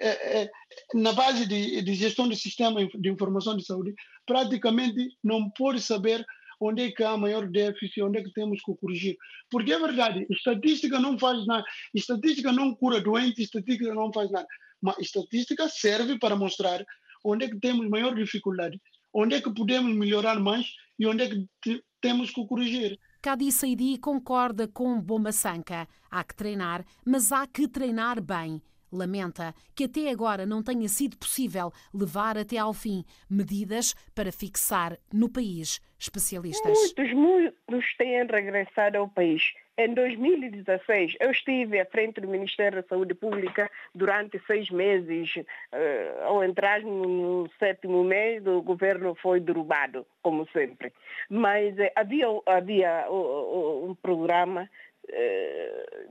é, 0.00 0.42
é, 0.42 0.50
na 0.94 1.12
base 1.12 1.46
de, 1.46 1.80
de, 1.82 1.94
gestão 1.94 2.28
do 2.28 2.34
sistema 2.34 2.84
de 2.86 3.08
informação 3.08 3.56
de 3.56 3.64
saúde, 3.64 3.94
praticamente 4.26 5.16
não 5.22 5.48
pode 5.50 5.80
saber 5.80 6.26
onde 6.60 6.82
é 6.82 6.90
que 6.90 7.02
há 7.02 7.16
maior 7.16 7.46
déficit, 7.48 8.02
onde 8.02 8.18
é 8.18 8.22
que 8.22 8.32
temos 8.32 8.60
que 8.62 8.74
corrigir. 8.76 9.16
Porque 9.50 9.72
é 9.72 9.78
verdade, 9.78 10.26
estatística 10.30 10.98
não 10.98 11.18
faz 11.18 11.46
nada, 11.46 11.64
estatística 11.94 12.52
não 12.52 12.74
cura 12.74 13.00
doente, 13.00 13.42
estatística 13.42 13.94
não 13.94 14.12
faz 14.12 14.30
nada. 14.30 14.46
Mas 14.80 14.98
estatística 14.98 15.68
serve 15.68 16.18
para 16.18 16.36
mostrar 16.36 16.84
onde 17.24 17.46
é 17.46 17.48
que 17.48 17.58
temos 17.58 17.88
maior 17.88 18.14
dificuldade, 18.14 18.80
onde 19.12 19.36
é 19.36 19.40
que 19.40 19.52
podemos 19.52 19.94
melhorar 19.94 20.38
mais 20.38 20.66
e 20.98 21.06
onde 21.06 21.22
é 21.24 21.30
que 21.62 21.82
temos 22.00 22.30
que 22.30 22.46
corrigir. 22.46 22.98
Cadi 23.22 23.50
Saidi 23.50 23.96
concorda 23.96 24.68
com 24.68 25.00
Bomba 25.00 25.32
Sanca. 25.32 25.88
Há 26.10 26.22
que 26.22 26.34
treinar, 26.34 26.84
mas 27.06 27.32
há 27.32 27.46
que 27.46 27.66
treinar 27.66 28.20
bem. 28.22 28.60
Lamenta 28.96 29.54
que 29.74 29.84
até 29.84 30.10
agora 30.10 30.46
não 30.46 30.62
tenha 30.62 30.88
sido 30.88 31.16
possível 31.16 31.72
levar 31.92 32.38
até 32.38 32.58
ao 32.58 32.72
fim 32.72 33.04
medidas 33.28 33.94
para 34.14 34.32
fixar 34.32 34.96
no 35.12 35.28
país 35.28 35.80
especialistas. 35.98 36.78
Muitos, 36.78 37.12
muitos 37.12 37.96
têm 37.96 38.26
regressado 38.26 38.98
ao 38.98 39.08
país 39.08 39.52
em 39.76 39.92
2016, 39.92 41.16
eu 41.18 41.32
estive 41.32 41.80
à 41.80 41.86
frente 41.86 42.20
do 42.20 42.28
Ministério 42.28 42.80
da 42.80 42.88
Saúde 42.88 43.12
Pública 43.12 43.68
durante 43.92 44.40
seis 44.46 44.70
meses. 44.70 45.34
Uh, 45.34 46.22
ao 46.22 46.44
entrar 46.44 46.80
no 46.82 47.50
sétimo 47.58 48.04
mês, 48.04 48.46
o 48.46 48.62
governo 48.62 49.16
foi 49.16 49.40
derrubado, 49.40 50.06
como 50.22 50.46
sempre. 50.52 50.92
Mas 51.28 51.76
uh, 51.76 51.90
havia, 51.96 52.26
havia 52.46 53.10
uh, 53.10 53.90
um 53.90 53.96
programa 53.96 54.70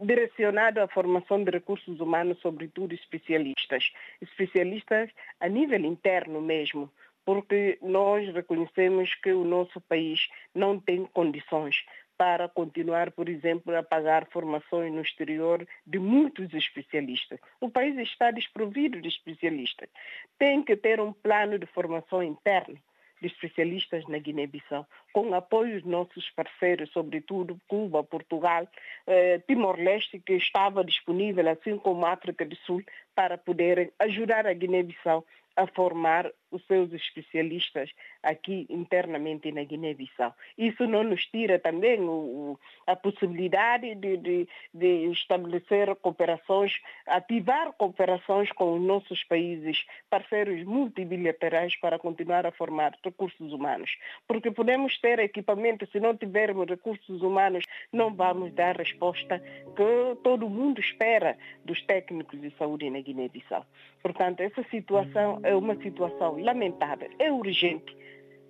direcionado 0.01 0.81
à 0.81 0.87
formação 0.87 1.43
de 1.43 1.51
recursos 1.51 1.99
humanos, 1.99 2.39
sobretudo 2.41 2.93
especialistas. 2.93 3.91
Especialistas 4.21 5.09
a 5.39 5.47
nível 5.47 5.79
interno 5.85 6.41
mesmo, 6.41 6.91
porque 7.25 7.77
nós 7.81 8.33
reconhecemos 8.33 9.13
que 9.15 9.31
o 9.31 9.45
nosso 9.45 9.79
país 9.81 10.27
não 10.53 10.79
tem 10.79 11.05
condições 11.05 11.75
para 12.17 12.47
continuar, 12.47 13.11
por 13.11 13.27
exemplo, 13.27 13.75
a 13.75 13.81
pagar 13.81 14.27
formações 14.27 14.93
no 14.93 15.01
exterior 15.01 15.67
de 15.85 15.97
muitos 15.99 16.53
especialistas. 16.53 17.39
O 17.59 17.69
país 17.69 17.97
está 17.97 18.29
desprovido 18.31 19.01
de 19.01 19.07
especialistas. 19.07 19.89
Tem 20.37 20.61
que 20.63 20.75
ter 20.75 20.99
um 21.01 21.11
plano 21.11 21.57
de 21.57 21.65
formação 21.65 22.21
interna 22.21 22.79
de 23.23 23.27
especialistas 23.27 24.05
na 24.07 24.17
Guiné-Bissau, 24.17 24.85
com 25.13 25.33
apoio 25.33 25.81
dos 25.81 25.89
nossos 25.89 26.29
parceiros, 26.31 26.91
sobretudo 26.91 27.57
Cuba, 27.67 28.03
Portugal, 28.03 28.67
eh, 29.07 29.39
Timor-Leste, 29.47 30.19
que 30.19 30.33
estava 30.33 30.83
disponível, 30.83 31.49
assim 31.49 31.77
como 31.77 32.05
a 32.05 32.11
África 32.11 32.45
do 32.45 32.55
Sul, 32.57 32.83
para 33.15 33.37
poderem 33.37 33.89
ajudar 33.99 34.45
a 34.45 34.53
Guiné-Bissau 34.53 35.25
a 35.55 35.67
formar 35.67 36.29
os 36.53 36.65
seus 36.67 36.93
especialistas 36.93 37.89
aqui 38.21 38.65
internamente 38.69 39.51
na 39.51 39.63
Guiné-Bissau. 39.63 40.33
Isso 40.57 40.85
não 40.87 41.03
nos 41.03 41.25
tira 41.25 41.57
também 41.59 41.99
o, 41.99 42.57
a 42.85 42.95
possibilidade 42.95 43.95
de, 43.95 44.17
de, 44.17 44.47
de, 44.73 45.11
estabelecer 45.11 45.93
cooperações, 45.95 46.79
ativar 47.07 47.73
cooperações 47.73 48.51
com 48.51 48.75
os 48.75 48.81
nossos 48.81 49.23
países, 49.23 49.85
parceiros 50.09 50.63
multibilaterais 50.63 51.75
para 51.77 51.97
continuar 51.97 52.45
a 52.45 52.51
formar 52.51 52.93
recursos 53.03 53.51
humanos. 53.51 53.97
Porque 54.27 54.51
podemos 54.51 54.97
ter 54.99 55.19
equipamento, 55.19 55.87
se 55.91 55.99
não 55.99 56.15
tivermos 56.15 56.67
recursos 56.67 57.21
humanos, 57.21 57.65
não 57.91 58.13
vamos 58.13 58.53
dar 58.53 58.75
a 58.75 58.83
resposta 58.83 59.39
que 59.39 60.15
todo 60.23 60.49
mundo 60.49 60.79
espera 60.79 61.37
dos 61.65 61.81
técnicos 61.83 62.39
de 62.39 62.51
saúde 62.57 62.89
na 62.89 62.99
Guiné-Bissau. 62.99 63.65
Portanto, 64.01 64.41
essa 64.41 64.63
situação 64.69 65.39
é 65.43 65.55
uma 65.55 65.75
situação 65.75 66.37
lamentável, 66.43 67.09
é 67.19 67.31
urgente 67.31 67.95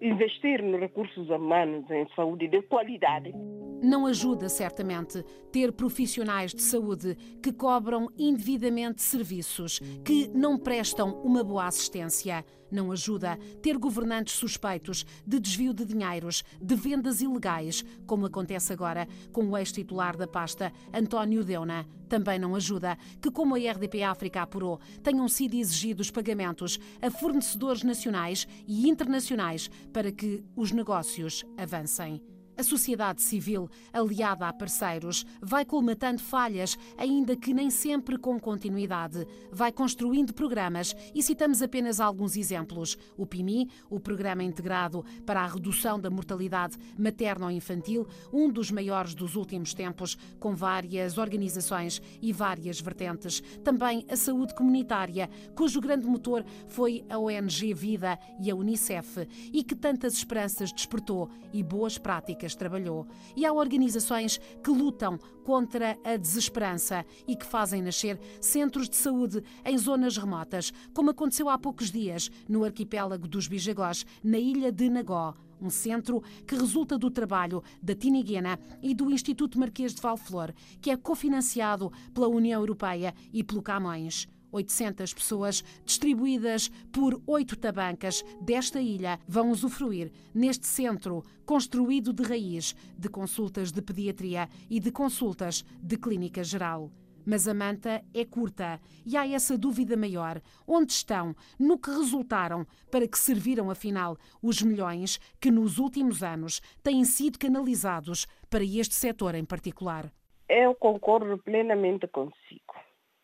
investir 0.01 0.61
nos 0.61 0.79
recursos 0.79 1.29
humanos 1.29 1.89
em 1.89 2.05
saúde 2.13 2.47
de 2.49 2.61
qualidade. 2.63 3.33
Não 3.81 4.05
ajuda, 4.05 4.49
certamente, 4.49 5.23
ter 5.51 5.71
profissionais 5.71 6.53
de 6.53 6.61
saúde 6.61 7.15
que 7.41 7.51
cobram 7.51 8.09
indevidamente 8.17 9.01
serviços, 9.01 9.79
que 10.05 10.29
não 10.33 10.57
prestam 10.57 11.21
uma 11.21 11.43
boa 11.43 11.67
assistência. 11.67 12.45
Não 12.73 12.91
ajuda 12.91 13.37
ter 13.61 13.77
governantes 13.77 14.33
suspeitos 14.33 15.05
de 15.23 15.39
desvio 15.39 15.75
de 15.75 15.85
dinheiros, 15.85 16.43
de 16.59 16.73
vendas 16.73 17.21
ilegais, 17.21 17.85
como 18.07 18.25
acontece 18.25 18.73
agora 18.73 19.07
com 19.31 19.47
o 19.47 19.55
ex-titular 19.55 20.17
da 20.17 20.25
pasta, 20.25 20.73
António 20.91 21.43
Deuna. 21.43 21.85
Também 22.09 22.39
não 22.39 22.55
ajuda 22.55 22.97
que, 23.21 23.29
como 23.29 23.53
a 23.53 23.59
RDP 23.59 24.01
África 24.01 24.41
apurou, 24.41 24.79
tenham 25.03 25.27
sido 25.27 25.53
exigidos 25.53 26.09
pagamentos 26.09 26.79
a 26.99 27.11
fornecedores 27.11 27.83
nacionais 27.83 28.47
e 28.67 28.89
internacionais 28.89 29.69
para 29.93 30.11
que 30.11 30.43
os 30.55 30.71
negócios 30.71 31.45
avancem. 31.55 32.32
A 32.55 32.61
sociedade 32.61 33.19
civil, 33.23 33.67
aliada 33.91 34.47
a 34.47 34.53
parceiros, 34.53 35.25
vai 35.41 35.65
colmatando 35.65 36.21
falhas, 36.21 36.77
ainda 36.95 37.35
que 37.35 37.51
nem 37.51 37.71
sempre 37.71 38.15
com 38.15 38.39
continuidade. 38.39 39.25
Vai 39.51 39.71
construindo 39.71 40.35
programas 40.35 40.95
e 41.15 41.23
citamos 41.23 41.63
apenas 41.63 41.99
alguns 41.99 42.37
exemplos. 42.37 42.95
O 43.17 43.25
PIMI, 43.25 43.71
o 43.89 43.99
Programa 43.99 44.43
Integrado 44.43 45.03
para 45.25 45.41
a 45.41 45.47
Redução 45.47 45.99
da 45.99 46.11
Mortalidade 46.11 46.77
Materno-Infantil, 46.95 48.07
um 48.31 48.51
dos 48.51 48.69
maiores 48.69 49.15
dos 49.15 49.35
últimos 49.35 49.73
tempos, 49.73 50.15
com 50.39 50.55
várias 50.55 51.17
organizações 51.17 51.99
e 52.21 52.31
várias 52.31 52.79
vertentes. 52.79 53.41
Também 53.63 54.05
a 54.07 54.15
saúde 54.15 54.53
comunitária, 54.53 55.27
cujo 55.55 55.81
grande 55.81 56.05
motor 56.05 56.45
foi 56.67 57.03
a 57.09 57.17
ONG 57.17 57.73
Vida 57.73 58.19
e 58.39 58.51
a 58.51 58.55
Unicef, 58.55 59.27
e 59.51 59.63
que 59.63 59.73
tantas 59.73 60.13
esperanças 60.13 60.71
despertou 60.71 61.31
e 61.51 61.63
boas 61.63 61.97
práticas 61.97 62.42
trabalhou. 62.53 63.07
E 63.35 63.45
há 63.45 63.53
organizações 63.53 64.39
que 64.63 64.69
lutam 64.69 65.17
contra 65.43 65.97
a 66.03 66.17
desesperança 66.17 67.05
e 67.27 67.35
que 67.35 67.45
fazem 67.45 67.81
nascer 67.81 68.19
centros 68.41 68.89
de 68.89 68.95
saúde 68.95 69.43
em 69.63 69.77
zonas 69.77 70.17
remotas, 70.17 70.73
como 70.93 71.11
aconteceu 71.11 71.49
há 71.49 71.57
poucos 71.57 71.91
dias 71.91 72.29
no 72.47 72.63
arquipélago 72.63 73.27
dos 73.27 73.47
Bijagós, 73.47 74.05
na 74.23 74.37
ilha 74.37 74.71
de 74.71 74.89
Nagó 74.89 75.33
um 75.61 75.69
centro 75.69 76.21
que 76.45 76.55
resulta 76.55 76.97
do 76.97 77.09
trabalho 77.09 77.63
da 77.81 77.95
Tiniguena 77.95 78.59
e 78.81 78.93
do 78.93 79.09
Instituto 79.09 79.57
Marquês 79.57 79.93
de 79.93 80.01
Valflor, 80.01 80.53
que 80.81 80.91
é 80.91 80.97
cofinanciado 80.97 81.91
pela 82.13 82.27
União 82.27 82.59
Europeia 82.59 83.15
e 83.31 83.43
pelo 83.43 83.61
Camões. 83.61 84.27
800 84.53 85.13
pessoas, 85.13 85.63
distribuídas 85.83 86.69
por 86.91 87.19
oito 87.25 87.57
tabancas 87.57 88.23
desta 88.39 88.79
ilha, 88.79 89.19
vão 89.27 89.49
usufruir 89.49 90.11
neste 90.33 90.67
centro 90.67 91.23
construído 91.45 92.13
de 92.13 92.23
raiz 92.23 92.75
de 92.97 93.09
consultas 93.09 93.71
de 93.71 93.81
pediatria 93.81 94.47
e 94.69 94.79
de 94.79 94.91
consultas 94.91 95.65
de 95.81 95.97
clínica 95.97 96.43
geral. 96.43 96.91
Mas 97.25 97.47
a 97.47 97.53
manta 97.53 98.03
é 98.13 98.25
curta 98.25 98.79
e 99.05 99.15
há 99.15 99.25
essa 99.27 99.57
dúvida 99.57 99.95
maior. 99.95 100.41
Onde 100.67 100.91
estão? 100.91 101.33
No 101.57 101.79
que 101.79 101.89
resultaram? 101.89 102.67
Para 102.91 103.07
que 103.07 103.17
serviram, 103.17 103.71
afinal, 103.71 104.17
os 104.41 104.61
milhões 104.61 105.19
que 105.39 105.49
nos 105.49 105.79
últimos 105.79 106.21
anos 106.21 106.61
têm 106.83 107.03
sido 107.05 107.39
canalizados 107.39 108.27
para 108.49 108.63
este 108.63 108.93
setor 108.93 109.35
em 109.35 109.45
particular? 109.45 110.11
Eu 110.49 110.75
concordo 110.75 111.37
plenamente 111.37 112.07
consigo 112.07 112.72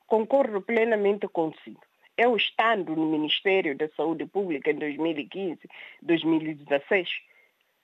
concordo 0.09 0.59
plenamente 0.61 1.27
consigo. 1.27 1.81
Eu 2.17 2.35
estando 2.35 2.95
no 2.95 3.05
Ministério 3.05 3.77
da 3.77 3.87
Saúde 3.89 4.25
Pública 4.25 4.71
em 4.71 4.75
2015, 4.75 5.61
2016, 6.01 7.09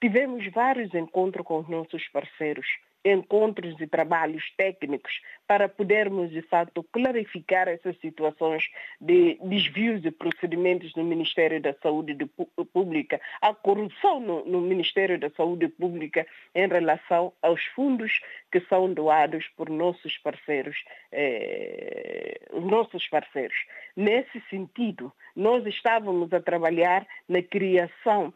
tivemos 0.02 0.46
vários 0.52 0.94
encontros 0.94 1.46
com 1.46 1.60
os 1.60 1.70
nossos 1.70 2.06
parceiros 2.10 2.68
encontros 3.06 3.80
e 3.80 3.86
trabalhos 3.86 4.52
técnicos 4.58 5.22
para 5.48 5.70
podermos, 5.70 6.32
de 6.32 6.42
fato, 6.42 6.84
clarificar 6.92 7.68
essas 7.68 7.96
situações 8.00 8.68
de 9.00 9.38
desvios 9.44 10.02
de 10.02 10.10
procedimentos 10.10 10.96
no 10.96 11.04
Ministério 11.04 11.62
da 11.62 11.74
Saúde 11.84 12.18
Pública, 12.74 13.22
a 13.40 13.54
corrupção 13.54 14.20
no, 14.20 14.44
no 14.46 14.60
Ministério 14.60 15.20
da 15.20 15.30
Saúde 15.30 15.68
Pública 15.68 16.26
em 16.56 16.68
relação 16.68 17.32
aos 17.44 17.64
fundos 17.76 18.20
que 18.52 18.60
são 18.62 18.92
doados 18.92 19.48
por 19.56 19.70
nossos 19.70 20.18
parceiros, 20.18 20.84
eh, 21.12 22.40
os 22.52 22.64
nossos 22.64 23.08
parceiros. 23.08 23.56
Nesse 23.96 24.42
sentido, 24.50 25.14
nós 25.36 25.64
estávamos 25.68 26.34
a 26.34 26.42
trabalhar 26.42 27.06
na 27.30 27.44
criação 27.44 28.34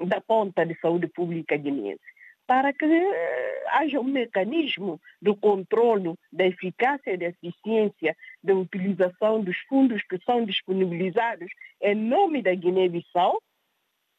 da 0.00 0.20
ponta 0.20 0.64
de 0.64 0.78
saúde 0.80 1.08
pública 1.08 1.56
guineense 1.56 2.11
para 2.46 2.72
que 2.72 2.84
eh, 2.84 3.64
haja 3.68 4.00
um 4.00 4.04
mecanismo 4.04 5.00
de 5.20 5.34
controle 5.36 6.14
da 6.32 6.46
eficácia 6.46 7.12
e 7.12 7.16
da 7.16 7.26
eficiência 7.26 8.16
da 8.42 8.54
utilização 8.54 9.42
dos 9.42 9.56
fundos 9.68 10.02
que 10.02 10.18
são 10.24 10.44
disponibilizados 10.44 11.50
em 11.80 11.94
nome 11.94 12.42
da 12.42 12.54
Guiné-Bissau, 12.54 13.40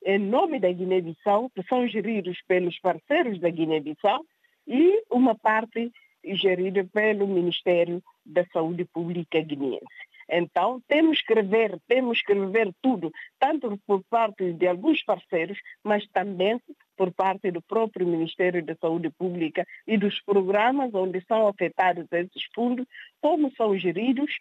em 0.06 0.20
nome 0.20 0.60
da 0.60 0.72
Guiné-Bissau, 0.72 1.50
que 1.50 1.64
são 1.64 1.88
geridos 1.88 2.42
pelos 2.48 2.80
parceiros 2.80 3.40
da 3.40 3.50
Guiné-Bissau, 3.50 4.24
e 4.68 5.04
uma 5.10 5.36
parte 5.36 5.92
gerida 6.26 6.84
pelo 6.86 7.28
Ministério 7.28 8.02
da 8.26 8.46
Saúde 8.46 8.86
Pública 8.86 9.42
guineense. 9.42 9.86
Então, 10.30 10.82
temos 10.88 11.22
que 11.22 11.34
rever, 11.34 11.78
temos 11.88 12.22
que 12.22 12.34
rever 12.34 12.72
tudo, 12.82 13.12
tanto 13.40 13.78
por 13.86 14.04
parte 14.10 14.54
de 14.54 14.68
alguns 14.68 15.04
parceiros, 15.04 15.60
mas 15.84 16.08
também 16.08 16.60
por 16.96 17.12
parte 17.12 17.52
do 17.52 17.62
próprio 17.62 18.08
Ministério 18.08 18.64
da 18.64 18.76
Saúde 18.76 19.10
Pública 19.10 19.66
e 19.88 19.98
dos 19.98 20.20
programas 20.22 20.94
onde 20.94 21.22
são 21.28 21.48
afetados 21.48 22.06
esses 22.12 22.44
fundos, 22.54 22.86
como 23.22 23.52
são 23.56 23.78
geridos, 23.78 24.32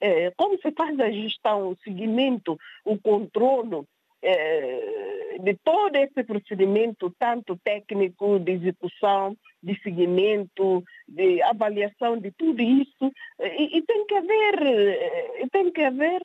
eh, 0.00 0.32
como 0.36 0.58
se 0.58 0.70
faz 0.72 0.98
a 1.00 1.10
gestão, 1.10 1.68
o 1.68 1.76
seguimento, 1.82 2.58
o 2.84 2.98
controle 2.98 3.84
eh, 4.22 5.38
de 5.40 5.54
todo 5.64 5.96
esse 5.96 6.22
procedimento, 6.24 7.14
tanto 7.18 7.58
técnico, 7.64 8.38
de 8.38 8.52
execução, 8.52 9.36
de 9.62 9.80
seguimento, 9.82 10.84
de 11.08 11.42
avaliação 11.42 12.18
de 12.18 12.30
tudo 12.32 12.60
isso, 12.60 13.12
e, 13.40 13.78
e 13.78 13.82
tem 13.82 14.06
que 14.06 14.14
haver, 14.14 14.62
eh, 14.62 15.46
tem 15.50 15.70
que 15.70 15.82
haver 15.82 16.20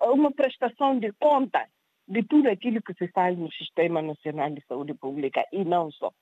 uma 0.00 0.30
prestação 0.30 0.98
de 0.98 1.12
conta 1.12 1.66
de 2.10 2.24
tudo 2.24 2.48
aquilo 2.48 2.82
que 2.82 2.92
se 2.94 3.06
faz 3.08 3.38
no 3.38 3.50
Sistema 3.52 4.02
Nacional 4.02 4.50
de 4.50 4.62
Saúde 4.66 4.94
Pública 4.94 5.44
e 5.52 5.64
não 5.64 5.92
só. 5.92 6.12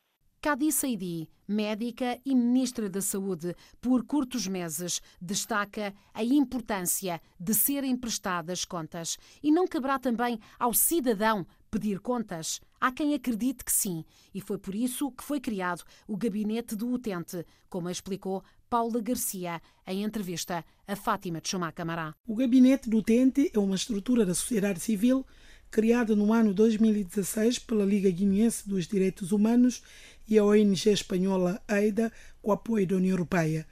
Kadi 0.40 0.70
Saidi, 0.70 1.28
médica 1.48 2.20
e 2.24 2.32
ministra 2.32 2.88
da 2.88 3.00
Saúde, 3.00 3.56
por 3.80 4.06
curtos 4.06 4.46
meses, 4.46 5.00
destaca 5.20 5.92
a 6.14 6.22
importância 6.22 7.20
de 7.40 7.54
serem 7.54 7.96
prestadas 7.96 8.64
contas. 8.64 9.18
E 9.42 9.50
não 9.50 9.66
caberá 9.66 9.98
também 9.98 10.38
ao 10.56 10.72
cidadão 10.72 11.44
pedir 11.70 11.98
contas? 11.98 12.60
Há 12.80 12.92
quem 12.92 13.14
acredite 13.14 13.64
que 13.64 13.72
sim, 13.72 14.04
e 14.32 14.40
foi 14.40 14.58
por 14.58 14.74
isso 14.74 15.10
que 15.10 15.24
foi 15.24 15.40
criado 15.40 15.82
o 16.06 16.16
Gabinete 16.16 16.76
do 16.76 16.88
Utente, 16.88 17.44
como 17.68 17.90
explicou 17.90 18.44
Paula 18.70 19.00
Garcia 19.00 19.60
em 19.86 20.04
entrevista 20.04 20.64
a 20.86 20.94
Fátima 20.94 21.40
de 21.40 21.48
Chumá 21.48 21.72
Camará. 21.72 22.14
O 22.26 22.36
Gabinete 22.36 22.88
do 22.88 22.98
Utente 22.98 23.50
é 23.52 23.58
uma 23.58 23.74
estrutura 23.74 24.24
da 24.24 24.34
sociedade 24.34 24.78
civil 24.78 25.26
criada 25.70 26.16
no 26.16 26.32
ano 26.32 26.54
2016 26.54 27.58
pela 27.58 27.84
Liga 27.84 28.10
Guineense 28.10 28.68
dos 28.68 28.86
Direitos 28.86 29.32
Humanos 29.32 29.82
e 30.28 30.38
a 30.38 30.44
ONG 30.44 30.90
espanhola 30.90 31.62
AIDA, 31.66 32.12
com 32.42 32.52
apoio 32.52 32.86
da 32.86 32.96
União 32.96 33.12
Europeia. 33.12 33.66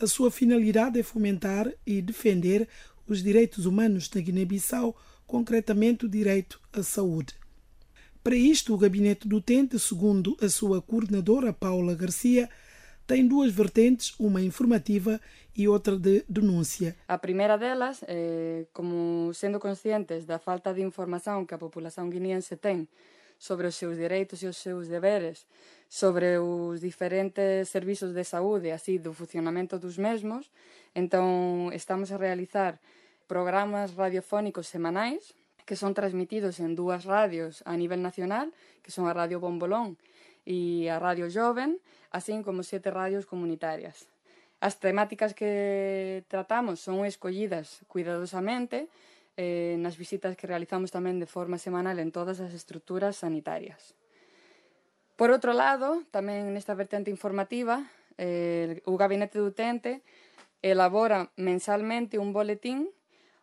A 0.00 0.06
sua 0.06 0.30
finalidade 0.30 0.98
é 0.98 1.02
fomentar 1.02 1.72
e 1.86 2.02
defender 2.02 2.68
os 3.06 3.22
direitos 3.22 3.66
humanos 3.66 4.10
na 4.12 4.20
Guiné-Bissau, 4.20 4.96
concretamente 5.26 6.06
o 6.06 6.08
direito 6.08 6.60
à 6.72 6.82
saúde. 6.82 7.34
Para 8.22 8.36
isto, 8.36 8.72
o 8.72 8.78
Gabinete 8.78 9.26
do 9.26 9.36
Utente, 9.36 9.78
segundo 9.78 10.36
a 10.40 10.48
sua 10.48 10.80
coordenadora 10.80 11.52
Paula 11.52 11.94
Garcia, 11.94 12.48
tem 13.12 13.28
duas 13.28 13.52
vertentes, 13.52 14.14
uma 14.18 14.40
informativa 14.40 15.20
e 15.54 15.68
outra 15.68 15.98
de 15.98 16.24
denúncia. 16.26 16.96
A 17.06 17.18
primeira 17.18 17.58
delas, 17.58 18.02
eh, 18.08 18.64
como 18.72 19.34
sendo 19.34 19.60
conscientes 19.60 20.24
da 20.24 20.38
falta 20.38 20.72
de 20.72 20.80
información 20.80 21.44
que 21.44 21.52
a 21.52 21.60
população 21.60 22.08
guineense 22.08 22.56
ten 22.56 22.88
sobre 23.36 23.68
os 23.68 23.76
seus 23.76 24.00
dereitos 24.00 24.40
e 24.40 24.46
os 24.48 24.56
seus 24.56 24.88
deberes, 24.88 25.44
sobre 25.90 26.38
os 26.38 26.80
diferentes 26.80 27.68
servizos 27.68 28.14
de 28.16 28.24
saúde, 28.24 28.72
así 28.72 28.96
do 28.96 29.12
funcionamento 29.12 29.76
dos 29.78 29.98
mesmos, 29.98 30.48
então 30.94 31.68
estamos 31.74 32.08
a 32.12 32.16
realizar 32.16 32.80
programas 33.28 33.92
radiofónicos 33.92 34.72
semanais 34.72 35.36
que 35.68 35.76
son 35.76 35.92
transmitidos 35.92 36.64
en 36.64 36.72
dúas 36.80 37.04
radios 37.04 37.60
a 37.68 37.76
nivel 37.76 38.00
nacional, 38.00 38.56
que 38.80 38.88
son 38.88 39.04
a 39.04 39.12
Radio 39.12 39.36
Bombolón 39.36 40.00
e 40.44 40.90
a 40.90 40.98
Radio 40.98 41.30
Joven, 41.30 41.80
así 42.10 42.34
como 42.42 42.62
sete 42.62 42.90
radios 42.90 43.24
comunitarias. 43.24 44.08
As 44.62 44.78
temáticas 44.78 45.34
que 45.34 46.22
tratamos 46.30 46.78
son 46.78 47.02
escollidas 47.02 47.82
cuidadosamente 47.90 48.86
eh, 49.36 49.74
nas 49.80 49.96
visitas 49.96 50.36
que 50.36 50.46
realizamos 50.46 50.92
tamén 50.92 51.18
de 51.18 51.26
forma 51.26 51.56
semanal 51.56 51.98
en 51.98 52.12
todas 52.12 52.38
as 52.38 52.52
estruturas 52.52 53.18
sanitarias. 53.18 53.96
Por 55.16 55.32
outro 55.32 55.56
lado, 55.56 56.04
tamén 56.12 56.52
nesta 56.52 56.76
vertente 56.76 57.08
informativa, 57.08 57.82
eh, 58.20 58.84
o 58.84 58.94
Gabinete 59.00 59.40
do 59.40 59.48
Utente 59.48 60.04
elabora 60.62 61.34
mensalmente 61.34 62.22
un 62.22 62.30
boletín 62.30 62.86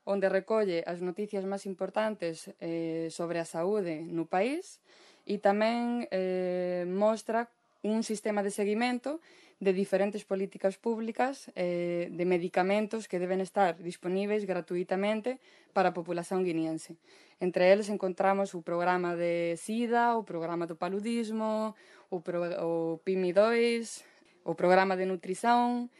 onde 0.07 0.29
recolle 0.31 0.87
as 0.87 1.03
noticias 1.03 1.43
máis 1.43 1.67
importantes 1.67 2.53
eh, 2.63 3.11
sobre 3.11 3.43
a 3.43 3.45
saúde 3.45 4.05
no 4.07 4.23
país 4.23 4.79
e 4.79 5.08
tamén 5.37 6.09
eh, 6.09 6.89
mostra 6.89 7.53
un 7.85 8.01
sistema 8.01 8.41
de 8.41 8.49
seguimento 8.49 9.21
de 9.59 9.73
diferentes 9.73 10.23
políticas 10.23 10.77
públicas 10.77 11.51
eh, 11.55 12.07
de 12.09 12.25
medicamentos 12.25 13.07
que 13.07 13.19
deben 13.19 13.43
estar 13.43 13.77
disponíveis 13.77 14.47
gratuitamente 14.47 15.37
para 15.75 15.91
a 15.91 15.93
populación 15.93 16.47
guineense. 16.47 16.95
Entre 17.43 17.71
eles 17.71 17.91
encontramos 17.91 18.55
o 18.55 18.63
programa 18.63 19.19
de 19.19 19.59
SIDA, 19.59 20.15
o 20.15 20.23
programa 20.23 20.65
do 20.65 20.79
paludismo, 20.79 21.75
o, 22.07 22.23
pro, 22.23 22.41
o 22.63 23.03
PIMI2, 23.03 24.07
o 24.47 24.55
programa 24.55 24.95
de 24.95 25.05
nutrición, 25.05 25.91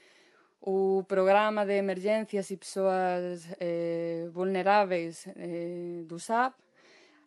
o 0.64 1.04
programa 1.04 1.68
de 1.68 1.80
emergencias 1.80 2.52
e 2.52 2.56
persoas 2.56 3.44
eh, 3.60 4.32
vulneráveis 4.32 5.28
eh, 5.36 6.04
do 6.08 6.20
SAP, 6.20 6.56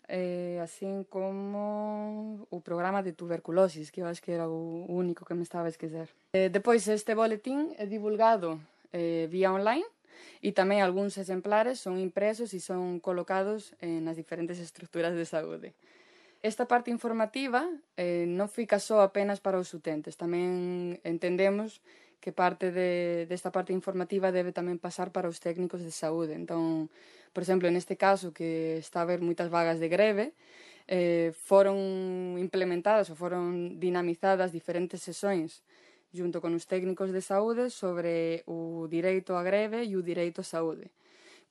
eh, 0.09 0.59
así 0.63 0.87
como 1.11 2.47
o 2.51 2.59
programa 2.61 3.03
de 3.03 3.13
tuberculosis, 3.13 3.91
que 3.91 4.03
eu 4.03 4.07
acho 4.07 4.23
que 4.23 4.33
era 4.33 4.49
o 4.49 4.87
único 4.89 5.25
que 5.25 5.35
me 5.35 5.43
estaba 5.43 5.67
a 5.67 5.75
esquecer. 5.75 6.11
Eh, 6.33 6.51
depois, 6.51 6.87
este 6.89 7.15
boletín 7.15 7.75
é 7.79 7.87
divulgado 7.87 8.59
eh, 8.93 9.29
vía 9.31 9.53
online 9.53 9.87
e 10.43 10.51
tamén 10.51 10.83
algúns 10.83 11.17
exemplares 11.17 11.79
son 11.79 11.99
impresos 12.03 12.51
e 12.53 12.61
son 12.61 12.99
colocados 12.99 13.73
eh, 13.79 14.03
nas 14.03 14.19
diferentes 14.19 14.59
estruturas 14.59 15.15
de 15.15 15.25
saúde. 15.25 15.75
Esta 16.43 16.67
parte 16.67 16.91
informativa 16.91 17.63
eh, 17.95 18.27
non 18.27 18.51
fica 18.51 18.83
só 18.83 19.07
apenas 19.07 19.39
para 19.39 19.63
os 19.63 19.71
utentes, 19.71 20.19
tamén 20.19 20.99
entendemos 21.07 21.79
que 22.23 22.31
parte 22.31 22.71
de, 22.71 23.27
desta 23.27 23.51
parte 23.51 23.75
informativa 23.75 24.31
debe 24.31 24.55
tamén 24.55 24.79
pasar 24.79 25.11
para 25.11 25.27
os 25.27 25.43
técnicos 25.43 25.83
de 25.83 25.91
saúde. 25.91 26.39
Entón, 26.39 26.87
Por 27.33 27.43
exemplo, 27.43 27.71
neste 27.71 27.97
caso 27.97 28.33
que 28.37 28.77
está 28.79 29.01
a 29.01 29.05
haber 29.09 29.21
moitas 29.25 29.49
vagas 29.49 29.81
de 29.81 29.89
greve, 29.89 30.37
eh, 30.89 31.33
foron 31.49 32.37
implementadas 32.37 33.09
ou 33.09 33.17
foron 33.17 33.81
dinamizadas 33.81 34.53
diferentes 34.53 35.01
sesións 35.01 35.65
junto 36.13 36.45
con 36.45 36.53
os 36.53 36.69
técnicos 36.69 37.09
de 37.09 37.25
saúde 37.25 37.73
sobre 37.73 38.45
o 38.45 38.85
direito 38.91 39.33
á 39.33 39.43
greve 39.43 39.89
e 39.89 39.97
o 39.97 40.05
direito 40.05 40.43
á 40.43 40.45
saúde 40.45 40.93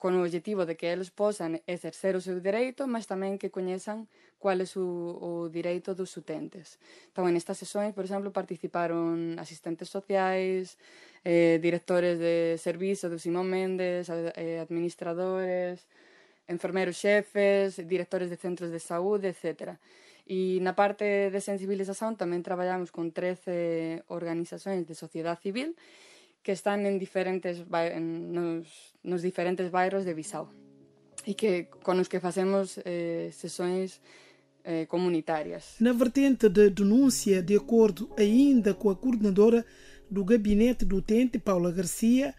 con 0.02 0.18
o 0.18 0.26
objetivo 0.26 0.66
de 0.66 0.74
que 0.74 0.90
eles 0.90 1.14
posan 1.14 1.62
exercer 1.70 2.18
o 2.18 2.26
seu 2.26 2.42
dereito, 2.42 2.90
mas 2.90 3.06
tamén 3.06 3.38
que 3.38 3.54
coñezan 3.54 4.10
cual 4.42 4.58
é 4.58 4.66
o, 4.74 4.90
o 5.22 5.32
direito 5.54 5.94
dos 5.94 6.10
utentes. 6.18 6.82
Então, 7.14 7.30
en 7.30 7.38
estas 7.38 7.62
sesións, 7.62 7.94
por 7.94 8.02
exemplo, 8.02 8.34
participaron 8.34 9.38
asistentes 9.38 9.94
sociais, 9.94 10.82
eh, 11.22 11.62
directores 11.62 12.18
de 12.18 12.58
servizo 12.58 13.14
do 13.14 13.22
Simón 13.22 13.46
Méndez, 13.46 14.10
eh, 14.10 14.58
administradores, 14.58 15.86
enfermeros 16.50 16.98
xefes, 16.98 17.78
directores 17.86 18.34
de 18.34 18.42
centros 18.42 18.74
de 18.74 18.82
saúde, 18.82 19.30
etc. 19.30 19.78
E 20.26 20.58
na 20.66 20.74
parte 20.74 21.30
de 21.30 21.42
sensibilización 21.46 22.18
tamén 22.18 22.42
traballamos 22.42 22.90
con 22.90 23.14
13 23.14 24.02
organizacións 24.10 24.90
de 24.90 24.98
sociedade 24.98 25.46
civil 25.46 25.78
que 26.44 26.52
están 26.52 26.86
en 26.86 27.00
diferentes 27.00 27.64
en, 27.72 28.34
nos, 28.34 28.96
nos 29.04 29.22
diferentes 29.22 29.72
bairros 29.72 30.06
de 30.06 30.14
Bisao 30.14 30.50
e 31.26 31.34
que 31.34 31.70
con 31.86 32.00
os 32.02 32.10
que 32.10 32.20
facemos 32.20 32.82
eh, 32.84 33.30
sessões 33.30 34.02
eh, 34.64 34.86
comunitárias. 34.88 35.76
Na 35.80 35.94
vertente 35.94 36.50
de 36.50 36.70
denúncia, 36.70 37.42
de 37.42 37.56
acordo 37.56 38.10
ainda 38.18 38.74
com 38.74 38.90
a 38.90 38.96
coordenadora 38.96 39.66
do 40.10 40.26
gabinete 40.26 40.86
do 40.86 40.98
utente, 40.98 41.40
Paula 41.40 41.72
Garcia, 41.72 42.34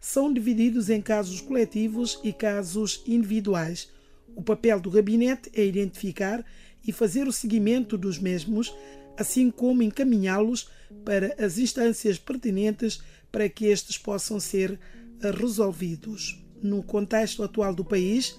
são 0.00 0.32
divididos 0.32 0.88
em 0.88 1.02
casos 1.02 1.40
coletivos 1.40 2.20
e 2.22 2.32
casos 2.32 3.02
individuais. 3.06 3.92
O 4.36 4.42
papel 4.42 4.80
do 4.80 4.90
gabinete 4.90 5.50
é 5.54 5.64
identificar 5.64 6.44
e 6.86 6.92
fazer 6.92 7.26
o 7.26 7.32
seguimento 7.32 7.98
dos 7.98 8.18
mesmos, 8.18 8.74
assim 9.16 9.50
como 9.50 9.82
encaminhá-los 9.82 10.70
para 11.04 11.34
as 11.44 11.58
instâncias 11.58 12.18
pertinentes 12.18 13.02
para 13.30 13.48
que 13.48 13.66
estes 13.66 13.98
possam 13.98 14.40
ser 14.40 14.78
eh, 15.22 15.30
resolvidos. 15.30 16.42
No 16.62 16.82
contexto 16.82 17.42
atual 17.42 17.74
do 17.74 17.84
país, 17.84 18.36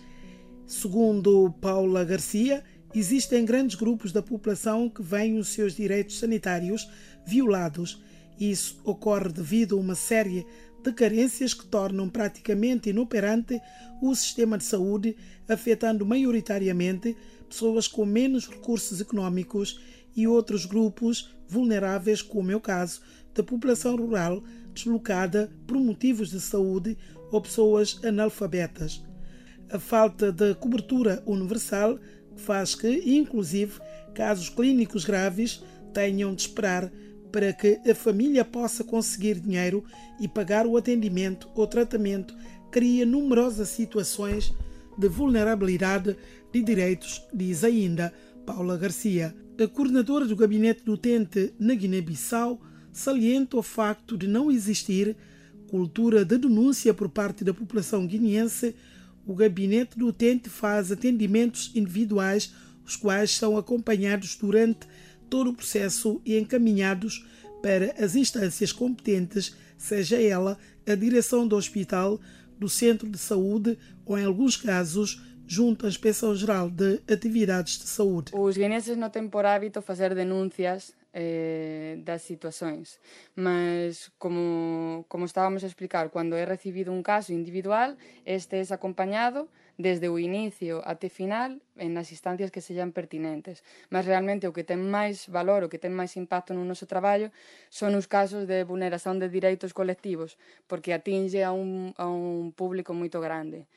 segundo 0.68 1.52
Paula 1.62 2.04
Garcia, 2.04 2.64
existem 2.94 3.46
grandes 3.46 3.76
grupos 3.76 4.12
da 4.12 4.22
população 4.22 4.90
que 4.90 5.02
veem 5.02 5.38
os 5.38 5.50
seus 5.50 5.76
direitos 5.76 6.20
sanitários 6.20 6.90
violados. 7.26 8.02
Isso 8.40 8.80
ocorre 8.84 9.30
devido 9.30 9.78
a 9.78 9.80
uma 9.80 9.96
série 9.96 10.46
de 10.84 10.94
carências 10.94 11.54
que 11.54 11.66
tornam 11.66 12.10
praticamente 12.10 12.90
inoperante 12.90 13.60
o 14.02 14.16
sistema 14.16 14.58
de 14.58 14.64
saúde, 14.64 15.16
afetando 15.48 16.06
maioritariamente 16.06 17.16
pessoas 17.48 17.88
com 17.88 18.06
menos 18.06 18.48
recursos 18.48 19.02
econômicos 19.02 19.80
e 20.16 20.28
outros 20.28 20.66
grupos 20.66 21.36
vulneráveis, 21.48 22.22
como 22.22 22.52
é 22.52 22.56
o 22.56 22.62
caso, 22.62 23.02
da 23.34 23.44
população 23.44 23.96
rural 23.96 24.44
deslocada 24.84 25.50
por 25.68 25.78
motivos 25.78 26.30
de 26.30 26.40
saúde 26.40 26.98
ou 27.32 27.42
pessoas 27.42 28.00
analfabetas. 28.04 29.04
A 29.72 29.78
falta 29.78 30.32
de 30.32 30.56
cobertura 30.56 31.22
universal 31.26 32.00
faz 32.36 32.74
que, 32.74 33.02
inclusive, 33.06 33.80
casos 34.16 34.50
clínicos 34.50 35.06
graves 35.06 35.64
tenham 35.94 36.34
de 36.34 36.42
esperar 36.42 36.92
para 37.32 37.54
que 37.54 37.80
a 37.90 37.94
família 37.94 38.44
possa 38.44 38.84
conseguir 38.84 39.40
dinheiro 39.40 39.84
e 40.20 40.28
pagar 40.28 40.66
o 40.66 40.78
atendimento 40.78 41.50
ou 41.54 41.68
tratamento, 41.68 42.36
cria 42.72 43.06
numerosas 43.06 43.70
situações 43.70 44.54
de 44.98 45.08
vulnerabilidade 45.08 46.18
de 46.52 46.64
direitos, 46.64 47.22
diz 47.34 47.64
ainda 47.64 48.14
Paula 48.46 48.78
Garcia. 48.78 49.36
A 49.62 49.68
coordenadora 49.68 50.26
do 50.26 50.36
gabinete 50.36 50.84
do 50.84 50.94
utente 50.94 51.54
na 51.60 51.76
Guiné-Bissau 51.76 52.60
salienta 53.00 53.58
o 53.58 53.64
facto 53.64 54.18
de 54.18 54.28
não 54.28 54.52
existir 54.52 55.16
cultura 55.70 56.26
de 56.26 56.38
denúncia 56.38 56.94
por 56.94 57.10
parte 57.10 57.44
da 57.44 57.54
população 57.54 58.06
guineense. 58.06 58.76
O 59.26 59.34
gabinete 59.34 59.98
do 59.98 60.08
utente 60.08 60.50
faz 60.50 60.92
atendimentos 60.92 61.72
individuais, 61.76 62.54
os 62.86 62.96
quais 62.96 63.32
são 63.32 63.58
acompanhados 63.58 64.36
durante 64.36 64.88
todo 65.30 65.52
o 65.52 65.54
processo 65.54 66.20
e 66.26 66.38
encaminhados 66.38 67.26
para 67.62 67.94
as 68.04 68.16
instâncias 68.16 68.72
competentes, 68.72 69.56
seja 69.78 70.20
ela 70.22 70.58
a 70.88 70.96
direção 70.96 71.48
do 71.48 71.56
hospital, 71.56 72.20
do 72.58 72.68
centro 72.68 73.08
de 73.08 73.18
saúde 73.18 73.78
ou, 74.06 74.18
em 74.18 74.26
alguns 74.26 74.58
casos, 74.58 75.22
junto 75.48 75.86
à 75.86 75.90
Inspeção 75.90 76.36
Geral 76.36 76.70
de 76.70 77.00
Atividades 77.08 77.78
de 77.78 77.88
Saúde. 77.88 78.32
Os 78.34 78.58
guineenses 78.58 78.98
não 78.98 79.10
têm 79.10 79.28
por 79.28 79.46
hábito 79.46 79.82
fazer 79.82 80.16
denúncias 80.16 80.94
eh, 81.14 81.98
das 82.06 82.22
situacións. 82.22 83.00
Mas, 83.36 84.12
como, 84.18 85.06
como 85.08 85.26
estábamos 85.26 85.64
a 85.64 85.70
explicar, 85.72 86.12
cando 86.14 86.38
é 86.38 86.46
recibido 86.46 86.94
un 86.94 87.02
caso 87.02 87.34
individual, 87.34 87.98
este 88.26 88.62
é 88.62 88.66
acompañado 88.70 89.50
desde 89.80 90.12
o 90.12 90.20
inicio 90.20 90.84
até 90.84 91.08
final 91.08 91.64
en 91.80 91.96
as 91.96 92.12
instancias 92.12 92.52
que 92.52 92.60
sellan 92.60 92.92
pertinentes. 92.92 93.64
Mas 93.88 94.04
realmente 94.04 94.44
o 94.46 94.54
que 94.54 94.68
ten 94.68 94.84
máis 94.84 95.32
valor, 95.32 95.64
o 95.64 95.72
que 95.72 95.80
ten 95.80 95.96
máis 95.96 96.20
impacto 96.20 96.52
no 96.52 96.68
noso 96.68 96.84
traballo 96.84 97.32
son 97.72 97.96
os 97.96 98.06
casos 98.06 98.44
de 98.44 98.68
vulneración 98.68 99.24
de 99.24 99.32
direitos 99.32 99.72
colectivos, 99.72 100.36
porque 100.68 100.92
atinge 100.92 101.48
a 101.48 101.56
un, 101.56 101.96
a 101.96 102.12
un 102.12 102.52
público 102.52 102.92
moito 102.92 103.24
grande. 103.24 103.72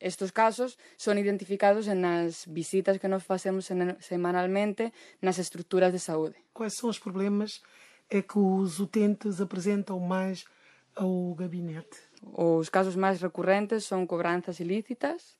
Estos 0.00 0.30
casos 0.30 0.78
son 0.96 1.18
identificados 1.18 1.90
nas 1.90 2.46
visitas 2.46 2.98
que 3.02 3.10
nós 3.10 3.26
facemos 3.26 3.66
semanalmente 3.98 4.94
nas 5.20 5.38
estruturas 5.38 5.90
de 5.90 5.98
saúde. 5.98 6.38
Quais 6.54 6.74
são 6.74 6.88
os 6.88 6.98
problemas 6.98 7.62
é 8.08 8.22
que 8.22 8.38
os 8.38 8.78
utentes 8.78 9.40
apresentam 9.40 9.98
mais 9.98 10.46
ao 10.94 11.34
gabinete? 11.34 11.98
Os 12.22 12.70
casos 12.70 12.94
máis 12.94 13.18
recorrentes 13.18 13.84
son 13.84 14.06
cobranzas 14.06 14.62
ilícitas 14.62 15.38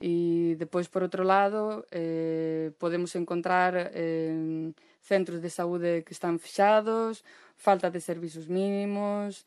e 0.00 0.56
depois, 0.58 0.88
por 0.88 1.02
outro 1.02 1.22
lado, 1.22 1.86
eh, 1.92 2.72
podemos 2.78 3.14
encontrar 3.14 3.74
eh, 3.94 4.72
centros 4.98 5.42
de 5.42 5.50
saúde 5.50 6.02
que 6.02 6.12
están 6.16 6.38
fechados, 6.38 7.22
falta 7.56 7.90
de 7.90 8.00
servizos 8.00 8.48
mínimos, 8.48 9.44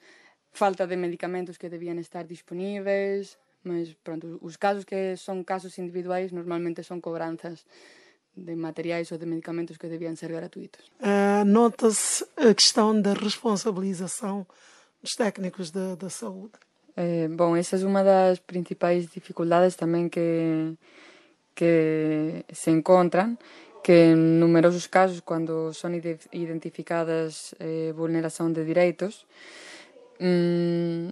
falta 0.51 0.86
de 0.86 0.95
medicamentos 0.95 1.57
que 1.57 1.74
debían 1.74 1.97
estar 1.97 2.28
disponíveis, 2.28 3.39
mas 3.64 3.93
pronto, 4.03 4.39
os 4.41 4.57
casos 4.57 4.84
que 4.84 5.16
são 5.18 5.43
casos 5.43 5.78
individuais 5.78 6.32
normalmente 6.32 6.84
são 6.84 6.99
cobranças 6.99 7.66
de 8.36 8.55
materiais 8.55 9.11
ou 9.11 9.18
de 9.18 9.26
medicamentos 9.26 9.78
que 9.78 9.88
deviam 9.88 10.16
ser 10.16 10.32
gratuitos. 10.32 10.86
Uh, 10.99 11.45
Nota-se 11.45 12.26
a 12.38 12.53
questão 12.53 12.99
da 12.99 13.14
responsabilização 13.14 14.45
dos 15.01 15.11
técnicos 15.11 15.72
da, 15.72 15.95
da 15.95 16.09
saúde. 16.09 16.53
É, 16.95 17.28
bom, 17.28 17.55
essa 17.55 17.76
é 17.76 17.86
uma 17.86 18.03
das 18.03 18.39
principais 18.39 19.07
dificuldades 19.07 19.76
também 19.76 20.07
que, 20.09 20.76
que 21.55 22.45
se 22.53 22.70
encontram, 22.70 23.38
que 23.84 23.91
em 23.91 24.16
numerosos 24.16 24.88
casos, 24.88 25.20
quando 25.20 25.74
são 25.74 25.91
identificadas 26.32 27.53
eh, 27.59 27.91
vulneração 27.93 28.51
de 28.51 28.64
direitos, 28.64 29.26
hum, 30.22 31.11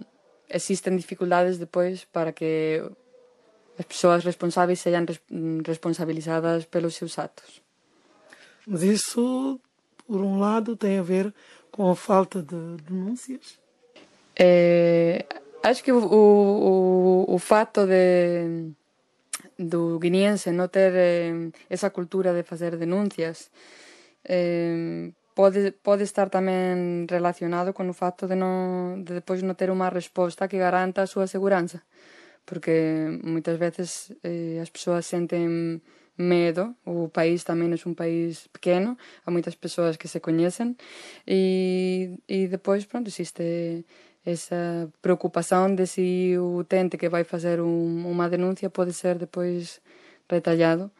existem 0.52 0.96
dificuldades 0.96 1.58
depois 1.58 2.04
para 2.04 2.32
que 2.32 2.82
as 3.78 3.84
pessoas 3.86 4.24
responsáveis 4.24 4.80
sejam 4.80 5.04
responsabilizadas 5.66 6.64
pelos 6.66 6.94
seus 6.94 7.18
atos. 7.18 7.62
Mas 8.66 8.82
isso, 8.82 9.58
por 10.06 10.20
um 10.20 10.38
lado, 10.38 10.76
tem 10.76 10.98
a 10.98 11.02
ver 11.02 11.34
com 11.70 11.90
a 11.90 11.96
falta 11.96 12.42
de 12.42 12.82
denúncias? 12.82 13.58
É, 14.38 15.24
acho 15.62 15.82
que 15.82 15.92
o, 15.92 15.98
o, 15.98 17.34
o 17.34 17.38
fato 17.38 17.86
de 17.86 18.72
do 19.58 19.98
guineense 19.98 20.50
não 20.50 20.68
ter 20.68 20.92
eh, 20.94 21.50
essa 21.68 21.90
cultura 21.90 22.32
de 22.32 22.42
fazer 22.42 22.76
denúncias 22.76 23.50
eh, 24.24 25.10
pode, 25.34 25.72
pode 25.72 26.04
estar 26.04 26.28
tamén 26.28 27.08
relacionado 27.08 27.72
con 27.76 27.88
o 27.88 27.96
facto 27.96 28.28
de, 28.30 28.36
non, 28.36 29.02
de 29.06 29.18
depois 29.20 29.40
non 29.42 29.58
ter 29.58 29.72
unha 29.72 29.92
resposta 29.92 30.48
que 30.50 30.60
garanta 30.60 31.04
a 31.04 31.10
súa 31.10 31.26
seguranza 31.30 31.84
porque 32.44 33.20
moitas 33.22 33.58
veces 33.58 34.10
eh, 34.26 34.58
as 34.58 34.70
persoas 34.70 35.06
senten 35.06 35.82
medo, 36.18 36.76
o 36.84 37.08
país 37.08 37.42
tamén 37.46 37.72
é 37.72 37.78
un 37.88 37.96
país 37.96 38.48
pequeno, 38.52 39.00
há 39.24 39.28
moitas 39.32 39.56
persoas 39.56 39.96
que 39.96 40.10
se 40.10 40.20
coñecen 40.20 40.76
e, 41.24 42.18
e 42.28 42.50
depois, 42.50 42.84
pronto, 42.84 43.08
existe 43.08 43.84
esa 44.22 44.86
preocupación 45.00 45.74
de 45.74 45.86
si 45.86 46.36
o 46.36 46.62
utente 46.62 46.98
que 46.98 47.10
vai 47.10 47.24
facer 47.24 47.58
un, 47.58 48.06
unha 48.06 48.28
denuncia 48.30 48.70
pode 48.70 48.92
ser 48.94 49.18
depois 49.18 49.82
retallado. 50.28 50.94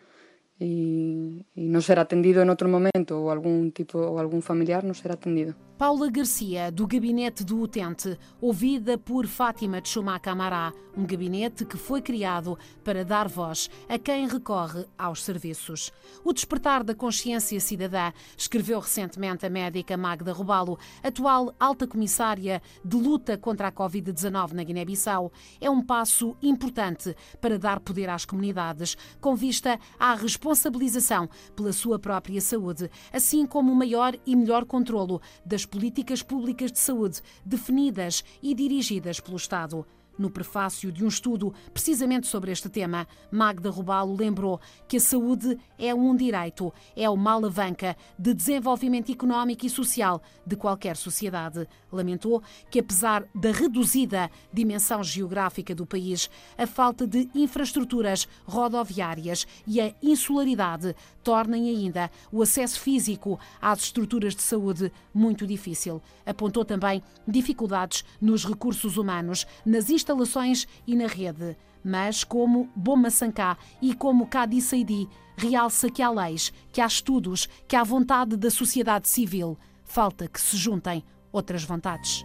E, 0.63 1.45
e 1.57 1.69
não 1.69 1.81
ser 1.81 1.99
atendido 1.99 2.41
em 2.41 2.49
outro 2.49 2.69
momento 2.69 3.13
ou 3.15 3.31
algum 3.31 3.69
tipo 3.71 3.99
ou 3.99 4.19
algum 4.19 4.41
familiar 4.41 4.83
não 4.85 4.95
ser 4.95 5.11
atendido. 5.11 5.55
Paula 5.79 6.11
Garcia, 6.11 6.71
do 6.71 6.87
Gabinete 6.87 7.43
do 7.43 7.61
Utente, 7.61 8.17
ouvida 8.41 8.97
por 8.97 9.27
Fátima 9.27 9.81
de 9.81 9.89
Chumá 9.89 10.19
Camará, 10.19 10.73
um 10.97 11.05
gabinete 11.05 11.65
que 11.65 11.77
foi 11.77 12.01
criado 12.01 12.59
para 12.85 13.05
dar 13.05 13.27
voz 13.27 13.69
a 13.89 13.99
quem 13.99 14.29
recorre 14.29 14.85
aos 14.97 15.25
serviços. 15.25 15.91
O 16.23 16.33
despertar 16.33 16.85
da 16.85 16.95
consciência 16.95 17.59
cidadã, 17.59 18.13
escreveu 18.37 18.79
recentemente 18.79 19.47
a 19.47 19.51
médica 19.51 19.97
Magda 19.97 20.33
Robalo, 20.33 20.79
atual 21.03 21.55
alta 21.59 21.87
comissária 21.87 22.63
de 22.85 22.97
luta 22.97 23.37
contra 23.37 23.69
a 23.69 23.73
Covid-19 23.73 24.53
na 24.53 24.63
Guiné-Bissau, 24.63 25.33
é 25.61 25.69
um 25.69 25.83
passo 25.83 26.37
importante 26.43 27.17
para 27.41 27.59
dar 27.59 27.81
poder 27.81 28.09
às 28.09 28.25
comunidades, 28.25 28.97
com 29.21 29.35
vista 29.35 29.81
à 29.99 30.15
responsabilização 30.15 31.29
pela 31.57 31.73
sua 31.73 31.99
própria 31.99 32.41
saúde, 32.41 32.91
assim 33.13 33.47
como 33.47 33.73
o 33.73 33.77
maior 33.77 34.15
e 34.27 34.37
melhor 34.37 34.65
controlo 34.65 35.21
das 35.45 35.62
políticas 35.67 36.23
públicas 36.23 36.73
de 36.73 36.79
saúde 36.79 37.21
definidas 37.45 38.25
e 38.43 38.55
dirigidas 38.55 39.21
pelo 39.21 39.37
Estado. 39.37 39.87
No 40.19 40.31
prefácio 40.31 40.93
de 40.93 41.05
um 41.05 41.09
estudo 41.09 41.55
precisamente 41.73 42.27
sobre 42.27 42.53
este 42.53 42.69
tema, 42.69 43.07
Magda 43.31 43.71
Rubalo 43.71 44.15
lembrou 44.15 44.61
que 44.87 44.99
a 44.99 45.01
saúde 45.01 45.59
é 45.79 45.95
um 45.95 46.15
direito, 46.15 46.73
é 46.95 47.09
uma 47.09 47.33
alavanca 47.33 47.97
de 48.19 48.35
desenvolvimento 48.35 49.11
económico 49.11 49.65
e 49.65 49.71
social 49.71 50.23
de 50.47 50.55
qualquer 50.55 50.97
sociedade. 50.97 51.67
Lamentou 51.91 52.43
que, 52.71 52.79
apesar 52.79 53.25
da 53.35 53.51
reduzida 53.51 54.31
dimensão 54.53 55.03
geográfica 55.03 55.75
do 55.75 55.87
país, 55.87 56.29
a 56.59 56.67
falta 56.67 57.07
de 57.07 57.29
infraestruturas 57.35 58.29
rodoviárias 58.45 59.47
e 59.67 59.81
a 59.81 59.95
insularidade 60.03 60.95
tornem 61.23 61.69
ainda 61.69 62.11
o 62.31 62.43
acesso 62.43 62.81
físico 62.81 63.39
às 63.61 63.81
estruturas 63.81 64.35
de 64.35 64.43
saúde 64.43 64.93
muito 65.15 65.47
difícil. 65.47 66.03
Apontou 66.27 66.65
também 66.65 67.03
dificuldades 67.27 68.05
nos 68.21 68.45
recursos 68.45 68.97
humanos, 68.97 69.47
nas 69.65 69.89
instalações 70.03 70.67
e 70.87 70.95
na 70.95 71.07
rede. 71.07 71.57
Mas, 71.85 72.23
como 72.23 72.69
Boma 72.77 73.11
Sanká 73.11 73.57
e 73.81 73.95
como 73.95 74.27
Kadi 74.27 74.61
Saidi, 74.61 75.09
realça 75.37 75.91
que 75.91 76.03
há 76.03 76.11
leis, 76.11 76.53
que 76.71 76.81
há 76.81 76.87
estudos, 76.87 77.49
que 77.67 77.75
há 77.75 77.83
vontade 77.83 78.37
da 78.37 78.51
sociedade 78.51 79.09
civil. 79.09 79.59
Falta 79.85 80.29
que 80.29 80.41
se 80.41 80.57
juntem 80.57 81.03
outras 81.33 81.65
vontades. 81.65 82.25